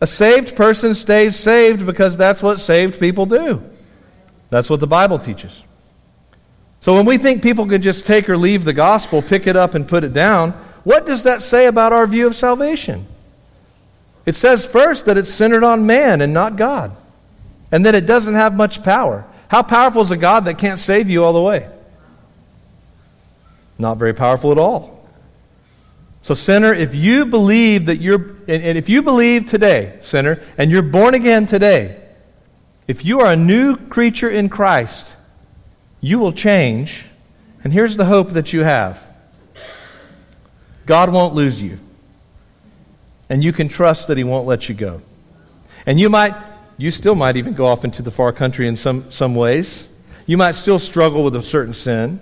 A 0.01 0.05
saved 0.05 0.55
person 0.55 0.93
stays 0.93 1.35
saved 1.35 1.83
because 1.83 2.15
that's 2.15 2.43
what 2.43 2.59
saved 2.59 2.99
people 2.99 3.25
do. 3.25 3.59
That's 4.49 4.69
what 4.69 4.81
the 4.81 4.85
Bible 4.85 5.17
teaches. 5.17 5.63
So 6.79 6.93
when 6.93 7.07
we 7.07 7.17
think 7.17 7.41
people 7.41 7.65
can 7.65 7.81
just 7.81 8.05
take 8.05 8.29
or 8.29 8.37
leave 8.37 8.65
the 8.65 8.73
gospel, 8.73 9.23
pick 9.23 9.47
it 9.47 9.55
up 9.55 9.73
and 9.73 9.87
put 9.87 10.03
it 10.03 10.13
down, 10.13 10.51
what 10.83 11.07
does 11.07 11.23
that 11.23 11.41
say 11.41 11.65
about 11.65 11.91
our 11.91 12.05
view 12.05 12.27
of 12.27 12.35
salvation? 12.35 13.07
It 14.25 14.35
says 14.35 14.65
first 14.65 15.05
that 15.05 15.17
it's 15.17 15.33
centered 15.33 15.63
on 15.63 15.85
man 15.85 16.21
and 16.21 16.33
not 16.33 16.55
God, 16.55 16.95
and 17.71 17.85
that 17.85 17.95
it 17.95 18.05
doesn't 18.05 18.35
have 18.35 18.55
much 18.55 18.83
power. 18.83 19.25
How 19.47 19.63
powerful 19.63 20.01
is 20.01 20.11
a 20.11 20.17
God 20.17 20.45
that 20.45 20.57
can't 20.57 20.79
save 20.79 21.09
you 21.09 21.23
all 21.23 21.33
the 21.33 21.41
way? 21.41 21.69
Not 23.77 23.97
very 23.97 24.13
powerful 24.13 24.51
at 24.51 24.57
all. 24.57 24.93
So, 26.21 26.35
sinner, 26.35 26.73
if 26.73 26.95
you 26.95 27.25
believe 27.25 27.87
that 27.87 27.97
you're, 27.97 28.37
and 28.47 28.77
if 28.77 28.87
you 28.87 29.01
believe 29.01 29.49
today, 29.49 29.99
sinner, 30.01 30.41
and 30.57 30.71
you're 30.71 30.81
born 30.81 31.15
again 31.15 31.45
today, 31.45 31.99
if 32.87 33.03
you 33.03 33.19
are 33.19 33.33
a 33.33 33.35
new 33.35 33.75
creature 33.75 34.29
in 34.29 34.47
Christ, 34.47 35.17
you 35.99 36.19
will 36.19 36.31
change. 36.31 37.05
And 37.63 37.73
here's 37.73 37.97
the 37.97 38.05
hope 38.05 38.31
that 38.31 38.53
you 38.53 38.61
have 38.61 39.05
God 40.85 41.11
won't 41.11 41.33
lose 41.33 41.61
you. 41.61 41.79
And 43.29 43.43
you 43.43 43.53
can 43.53 43.69
trust 43.69 44.07
that 44.07 44.17
He 44.17 44.23
won't 44.23 44.47
let 44.47 44.69
you 44.69 44.75
go. 44.75 45.01
And 45.85 45.99
you 45.99 46.09
might, 46.09 46.35
you 46.77 46.91
still 46.91 47.15
might 47.15 47.37
even 47.37 47.53
go 47.53 47.65
off 47.65 47.83
into 47.83 48.01
the 48.01 48.11
far 48.11 48.31
country 48.31 48.67
in 48.67 48.75
some, 48.75 49.11
some 49.11 49.35
ways. 49.35 49.87
You 50.25 50.37
might 50.37 50.51
still 50.51 50.79
struggle 50.79 51.23
with 51.23 51.35
a 51.35 51.43
certain 51.43 51.73
sin. 51.73 52.19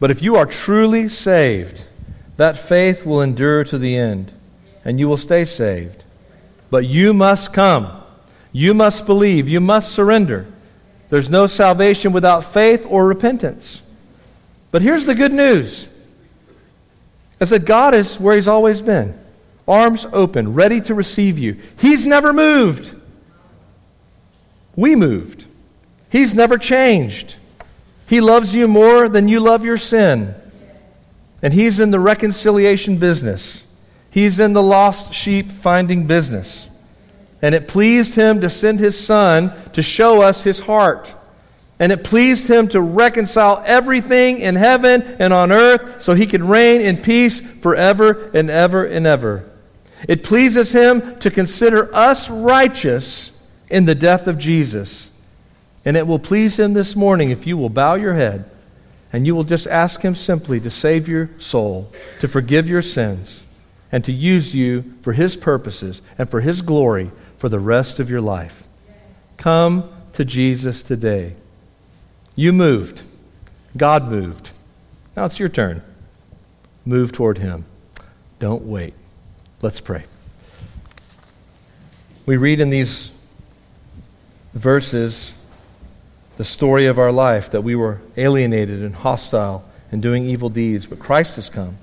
But 0.00 0.10
if 0.10 0.22
you 0.22 0.36
are 0.36 0.46
truly 0.46 1.08
saved, 1.08 1.84
that 2.36 2.56
faith 2.56 3.04
will 3.04 3.20
endure 3.20 3.64
to 3.64 3.78
the 3.78 3.96
end, 3.96 4.32
and 4.84 5.00
you 5.00 5.08
will 5.08 5.16
stay 5.16 5.44
saved. 5.44 6.04
But 6.70 6.86
you 6.86 7.12
must 7.12 7.52
come. 7.52 8.02
You 8.52 8.74
must 8.74 9.06
believe. 9.06 9.48
You 9.48 9.60
must 9.60 9.92
surrender. 9.92 10.46
There's 11.08 11.30
no 11.30 11.46
salvation 11.46 12.12
without 12.12 12.44
faith 12.44 12.86
or 12.88 13.06
repentance. 13.06 13.82
But 14.70 14.82
here's 14.82 15.06
the 15.06 15.14
good 15.14 15.32
news 15.32 15.88
is 17.40 17.50
that 17.50 17.64
God 17.64 17.94
is 17.94 18.18
where 18.18 18.34
He's 18.34 18.48
always 18.48 18.80
been 18.80 19.18
arms 19.68 20.06
open, 20.12 20.54
ready 20.54 20.80
to 20.82 20.94
receive 20.94 21.38
you. 21.38 21.56
He's 21.78 22.06
never 22.06 22.32
moved. 22.32 22.94
We 24.74 24.96
moved. 24.96 25.44
He's 26.10 26.34
never 26.34 26.56
changed. 26.56 27.36
He 28.06 28.20
loves 28.20 28.54
you 28.54 28.66
more 28.66 29.08
than 29.08 29.28
you 29.28 29.40
love 29.40 29.64
your 29.64 29.78
sin. 29.78 30.34
And 31.42 31.52
He's 31.52 31.78
in 31.78 31.90
the 31.90 32.00
reconciliation 32.00 32.98
business, 32.98 33.64
He's 34.10 34.40
in 34.40 34.54
the 34.54 34.62
lost 34.62 35.12
sheep 35.12 35.52
finding 35.52 36.06
business. 36.06 36.68
And 37.40 37.54
it 37.54 37.68
pleased 37.68 38.14
him 38.14 38.40
to 38.40 38.50
send 38.50 38.80
his 38.80 38.98
son 38.98 39.52
to 39.72 39.82
show 39.82 40.22
us 40.22 40.42
his 40.42 40.58
heart. 40.58 41.14
And 41.78 41.92
it 41.92 42.02
pleased 42.02 42.48
him 42.48 42.66
to 42.68 42.80
reconcile 42.80 43.62
everything 43.64 44.38
in 44.38 44.56
heaven 44.56 45.02
and 45.20 45.32
on 45.32 45.52
earth 45.52 46.02
so 46.02 46.14
he 46.14 46.26
could 46.26 46.42
reign 46.42 46.80
in 46.80 46.96
peace 46.96 47.38
forever 47.38 48.30
and 48.34 48.50
ever 48.50 48.84
and 48.84 49.06
ever. 49.06 49.48
It 50.06 50.22
pleases 50.22 50.72
him 50.72 51.18
to 51.20 51.30
consider 51.30 51.94
us 51.94 52.30
righteous 52.30 53.42
in 53.68 53.84
the 53.84 53.94
death 53.94 54.26
of 54.26 54.38
Jesus. 54.38 55.10
And 55.84 55.96
it 55.96 56.06
will 56.06 56.18
please 56.18 56.58
him 56.58 56.74
this 56.74 56.94
morning 56.94 57.30
if 57.30 57.46
you 57.46 57.56
will 57.56 57.68
bow 57.68 57.94
your 57.94 58.14
head 58.14 58.50
and 59.12 59.26
you 59.26 59.34
will 59.34 59.44
just 59.44 59.66
ask 59.66 60.02
him 60.02 60.14
simply 60.14 60.60
to 60.60 60.70
save 60.70 61.08
your 61.08 61.30
soul, 61.38 61.90
to 62.20 62.28
forgive 62.28 62.68
your 62.68 62.82
sins, 62.82 63.42
and 63.90 64.04
to 64.04 64.12
use 64.12 64.54
you 64.54 64.84
for 65.00 65.14
his 65.14 65.34
purposes 65.34 66.02
and 66.18 66.30
for 66.30 66.42
his 66.42 66.60
glory 66.60 67.10
for 67.38 67.48
the 67.48 67.58
rest 67.58 67.98
of 68.00 68.10
your 68.10 68.20
life. 68.20 68.64
Come 69.38 69.90
to 70.12 70.24
Jesus 70.24 70.82
today. 70.82 71.34
You 72.34 72.52
moved. 72.52 73.02
God 73.76 74.10
moved. 74.10 74.50
Now 75.16 75.24
it's 75.24 75.38
your 75.38 75.48
turn. 75.48 75.82
Move 76.84 77.12
toward 77.12 77.38
Him. 77.38 77.64
Don't 78.38 78.62
wait. 78.62 78.94
Let's 79.60 79.80
pray. 79.80 80.04
We 82.26 82.36
read 82.36 82.60
in 82.60 82.70
these 82.70 83.10
verses 84.54 85.32
the 86.36 86.44
story 86.44 86.86
of 86.86 86.98
our 86.98 87.10
life 87.10 87.50
that 87.50 87.62
we 87.62 87.74
were 87.74 88.00
alienated 88.16 88.82
and 88.82 88.94
hostile 88.94 89.68
and 89.90 90.00
doing 90.00 90.26
evil 90.26 90.48
deeds, 90.48 90.86
but 90.86 91.00
Christ 91.00 91.36
has 91.36 91.50
come 91.50 91.76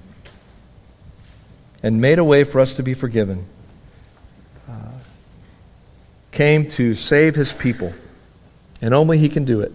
and 1.83 1.99
made 1.99 2.17
a 2.17 2.23
way 2.23 2.45
for 2.45 2.61
us 2.61 2.75
to 2.75 2.83
be 2.83 2.93
forgiven 2.93 3.45
uh, 4.69 4.73
came 6.31 6.69
to 6.69 6.95
save 6.95 7.35
his 7.35 7.51
people, 7.51 7.93
and 8.81 8.93
only 8.93 9.17
he 9.17 9.27
can 9.27 9.43
do 9.43 9.59
it. 9.61 9.73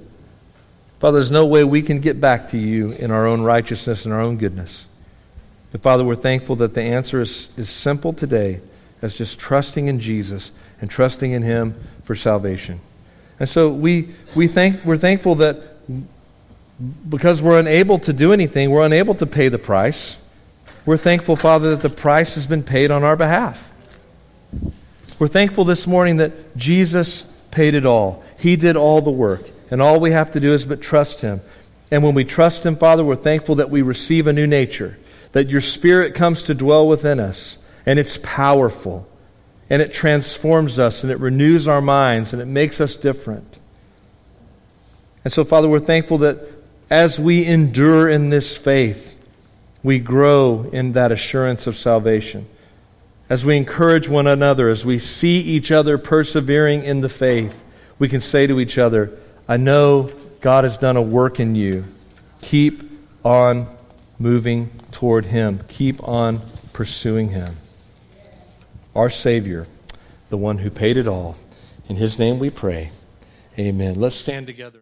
Father, 1.00 1.18
there's 1.18 1.30
no 1.30 1.44
way 1.44 1.64
we 1.64 1.82
can 1.82 2.00
get 2.00 2.18
back 2.18 2.48
to 2.50 2.58
you 2.58 2.92
in 2.92 3.10
our 3.10 3.26
own 3.26 3.42
righteousness 3.42 4.06
and 4.06 4.14
our 4.14 4.20
own 4.20 4.38
goodness. 4.38 4.86
Father, 5.78 6.04
we're 6.04 6.16
thankful 6.16 6.56
that 6.56 6.74
the 6.74 6.82
answer 6.82 7.20
is, 7.20 7.48
is 7.56 7.68
simple 7.68 8.12
today 8.12 8.60
as 9.02 9.14
just 9.14 9.38
trusting 9.38 9.86
in 9.86 10.00
Jesus 10.00 10.50
and 10.80 10.90
trusting 10.90 11.32
in 11.32 11.42
him 11.42 11.74
for 12.04 12.14
salvation. 12.14 12.80
And 13.38 13.48
so 13.48 13.70
we, 13.70 14.10
we 14.34 14.48
thank, 14.48 14.84
we're 14.84 14.98
thankful 14.98 15.36
that 15.36 15.62
because 17.08 17.40
we're 17.40 17.58
unable 17.58 17.98
to 18.00 18.12
do 18.12 18.32
anything, 18.32 18.70
we're 18.70 18.84
unable 18.84 19.14
to 19.16 19.26
pay 19.26 19.48
the 19.48 19.58
price. 19.58 20.16
We're 20.86 20.96
thankful, 20.96 21.36
Father, 21.36 21.70
that 21.70 21.82
the 21.82 21.94
price 21.94 22.34
has 22.34 22.46
been 22.46 22.62
paid 22.62 22.90
on 22.90 23.04
our 23.04 23.16
behalf. 23.16 23.70
We're 25.18 25.28
thankful 25.28 25.64
this 25.64 25.86
morning 25.86 26.16
that 26.16 26.56
Jesus 26.56 27.30
paid 27.50 27.74
it 27.74 27.84
all. 27.84 28.24
He 28.38 28.56
did 28.56 28.76
all 28.76 29.02
the 29.02 29.10
work. 29.10 29.42
And 29.70 29.80
all 29.80 30.00
we 30.00 30.10
have 30.10 30.32
to 30.32 30.40
do 30.40 30.52
is 30.52 30.64
but 30.64 30.80
trust 30.80 31.20
Him. 31.20 31.40
And 31.90 32.02
when 32.02 32.14
we 32.14 32.24
trust 32.24 32.64
Him, 32.64 32.76
Father, 32.76 33.04
we're 33.04 33.16
thankful 33.16 33.56
that 33.56 33.70
we 33.70 33.82
receive 33.82 34.26
a 34.26 34.32
new 34.32 34.46
nature, 34.46 34.98
that 35.32 35.48
your 35.48 35.60
Spirit 35.60 36.14
comes 36.14 36.42
to 36.44 36.54
dwell 36.54 36.86
within 36.88 37.20
us, 37.20 37.58
and 37.86 37.98
it's 37.98 38.18
powerful, 38.22 39.08
and 39.68 39.80
it 39.80 39.92
transforms 39.92 40.78
us, 40.78 41.02
and 41.02 41.12
it 41.12 41.18
renews 41.20 41.68
our 41.68 41.80
minds, 41.80 42.32
and 42.32 42.42
it 42.42 42.46
makes 42.46 42.80
us 42.80 42.96
different. 42.96 43.58
And 45.24 45.32
so, 45.32 45.44
Father, 45.44 45.68
we're 45.68 45.78
thankful 45.78 46.18
that 46.18 46.40
as 46.88 47.18
we 47.18 47.46
endure 47.46 48.08
in 48.08 48.30
this 48.30 48.56
faith, 48.56 49.16
we 49.82 49.98
grow 49.98 50.68
in 50.72 50.92
that 50.92 51.12
assurance 51.12 51.66
of 51.66 51.76
salvation 51.76 52.46
as 53.30 53.46
we 53.46 53.56
encourage 53.56 54.08
one 54.08 54.26
another, 54.26 54.68
as 54.68 54.84
we 54.84 54.98
see 54.98 55.40
each 55.40 55.70
other 55.70 55.96
persevering 55.96 56.82
in 56.82 57.00
the 57.00 57.08
faith, 57.08 57.64
we 58.00 58.08
can 58.08 58.20
say 58.20 58.48
to 58.48 58.58
each 58.58 58.76
other, 58.76 59.16
I 59.46 59.56
know 59.56 60.10
God 60.40 60.64
has 60.64 60.76
done 60.76 60.96
a 60.96 61.02
work 61.02 61.38
in 61.38 61.54
you. 61.54 61.84
Keep 62.42 62.90
on 63.24 63.68
moving 64.18 64.68
toward 64.92 65.26
Him, 65.26 65.60
keep 65.68 66.02
on 66.06 66.40
pursuing 66.72 67.30
Him. 67.30 67.56
Our 68.94 69.10
Savior, 69.10 69.66
the 70.28 70.36
one 70.36 70.58
who 70.58 70.70
paid 70.70 70.96
it 70.96 71.08
all. 71.08 71.36
In 71.88 71.96
His 71.96 72.18
name 72.18 72.38
we 72.38 72.50
pray. 72.50 72.92
Amen. 73.58 73.96
Let's 73.96 74.14
stand 74.14 74.46
together. 74.46 74.78